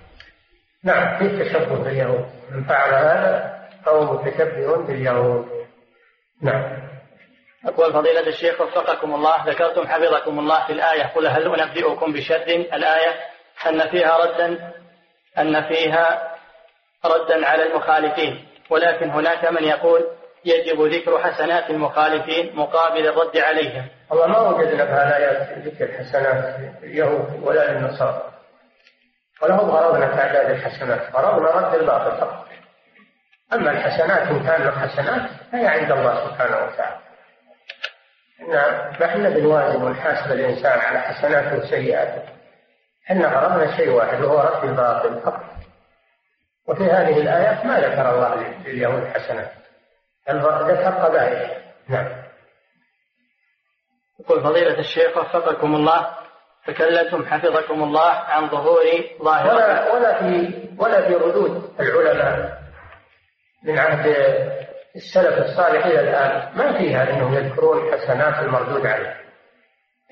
[0.85, 2.27] نعم في تشبه باليهود.
[2.51, 3.55] من فعل هذا
[3.85, 5.47] فهو متشبه باليهود.
[6.43, 6.85] نعم.
[7.66, 13.12] أقول فضيلة الشيخ وفقكم الله ذكرتم حفظكم الله في الآية قل هل أنبئكم بشر الآية
[13.66, 14.73] أن فيها ردا
[15.39, 16.35] أن فيها
[17.05, 18.48] ردا على المخالفين.
[18.70, 20.06] ولكن هناك من يقول
[20.44, 23.86] يجب ذكر حسنات المخالفين مقابل الرد عليهم.
[24.11, 28.34] والله ما وجدنا في الآيات ذكر حسنات اليهود ولا للنصارى.
[29.45, 31.16] ولا هم غرضنا تعداد الحسنات.
[31.16, 32.47] غرضنا رد الباطل فقط.
[33.53, 36.99] أما الحسنات إن كان حسنات فهي عند الله سبحانه وتعالى.
[38.99, 42.23] فإحنا بنوازن ونحاسب الإنسان على حسناته وسيئاته
[43.07, 45.45] إحنا غرضنا شيء واحد وهو رد الباطل فقط.
[46.69, 48.35] وفي هذه الآيات ما ذكر الله
[48.65, 49.53] لليهود حسنات.
[50.29, 51.62] ذكر قبائل.
[51.89, 52.25] نعم.
[54.21, 56.24] يقول فضيلة الشيخ وفقكم الله.
[56.66, 58.85] تكلمتم حفظكم الله عن ظهور
[59.23, 62.59] ظاهرة ولا ولا في ولا في ردود العلماء
[63.65, 64.07] من عهد
[64.97, 66.57] السلف الصالح إلى الآن.
[66.57, 69.16] ما فيها أنهم يذكرون حسنات المردود عليه.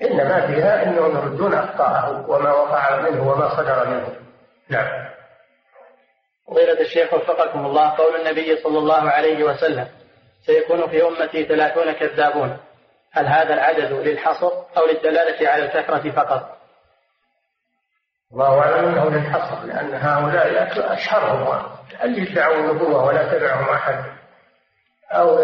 [0.01, 4.15] إنما فيها أنهم يردون أخطاءه وما وقع منه وما صدر منه.
[4.69, 5.09] نعم.
[6.47, 9.87] فضيلة الشيخ وفقكم الله قول النبي صلى الله عليه وسلم
[10.45, 12.57] سيكون في أمتي ثلاثون كذابون.
[13.13, 16.57] هل هذا العدد للحصر أو للدلالة على الكثرة فقط؟
[18.33, 21.65] الله أعلم أنه للحصر لأن هؤلاء أشهرهم
[22.03, 24.03] اللي يدعوا النبوة ولا تبعهم أحد؟
[25.11, 25.37] أو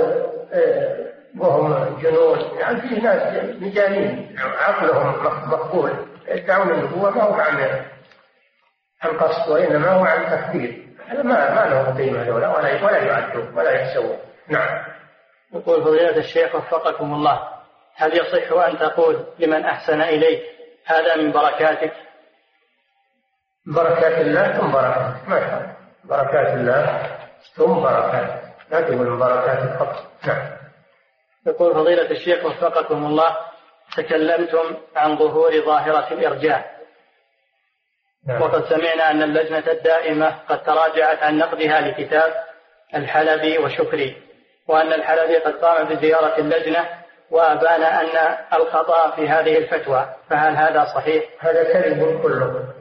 [0.53, 2.57] آه، وهم جنون.
[2.59, 5.91] يعني في ناس مجانين عقلهم مقبول.
[6.27, 7.85] يدعون النبوة ما هو عن
[9.01, 13.71] عن قصد وإنما هو عن تخدير هذا ما ما له قيمة ولا ولا يعدون ولا
[13.71, 14.17] يحسبون
[14.47, 14.83] نعم.
[15.53, 17.58] يقول فضيلة الشيخ وفقكم الله.
[17.99, 20.43] هل يصح أن تقول لمن أحسن إليك
[20.85, 21.93] هذا من بركاتك؟
[23.67, 27.09] بركات الله ثم بركات ما بركات الله
[27.55, 28.41] ثم بركات.
[28.71, 30.05] لا تقول من بركات فقط.
[30.27, 30.47] نعم.
[31.47, 33.37] يقول فضيلة الشيخ وفقكم الله
[33.97, 36.79] تكلمتم عن ظهور ظاهرة الإرجاء.
[38.27, 38.41] نعم.
[38.41, 42.33] وقد سمعنا أن اللجنة الدائمة قد تراجعت عن نقدها لكتاب
[42.95, 44.21] الحلبي وشكري
[44.67, 46.98] وأن الحلبي قد قام بزيارة اللجنة
[47.31, 52.73] وأبان أن الخطأ في هذه الفتوى فهل هذا صحيح؟ هذا كذب كله.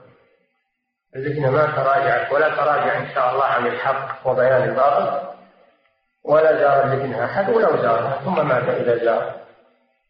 [1.16, 5.28] اللجنة ما تراجعت ولا تراجع إن شاء الله عن الحق وبيان الباطل
[6.24, 9.32] ولا زار اللجنة أحد ولو زارها ثم مات إذا زار.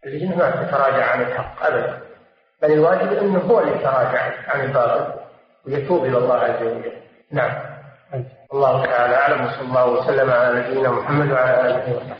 [0.06, 2.00] اللجنة ما تتراجع عن الحق أبدا.
[2.62, 5.14] بل الواجب أنه هو اللي يتراجع عن الباطل
[5.66, 6.92] ويتوب إلى الله عز وجل.
[7.32, 7.52] نعم.
[8.54, 12.17] الله تعالى أعلم وصلى الله وسلم على نبينا محمد وعلى آله وصحبه.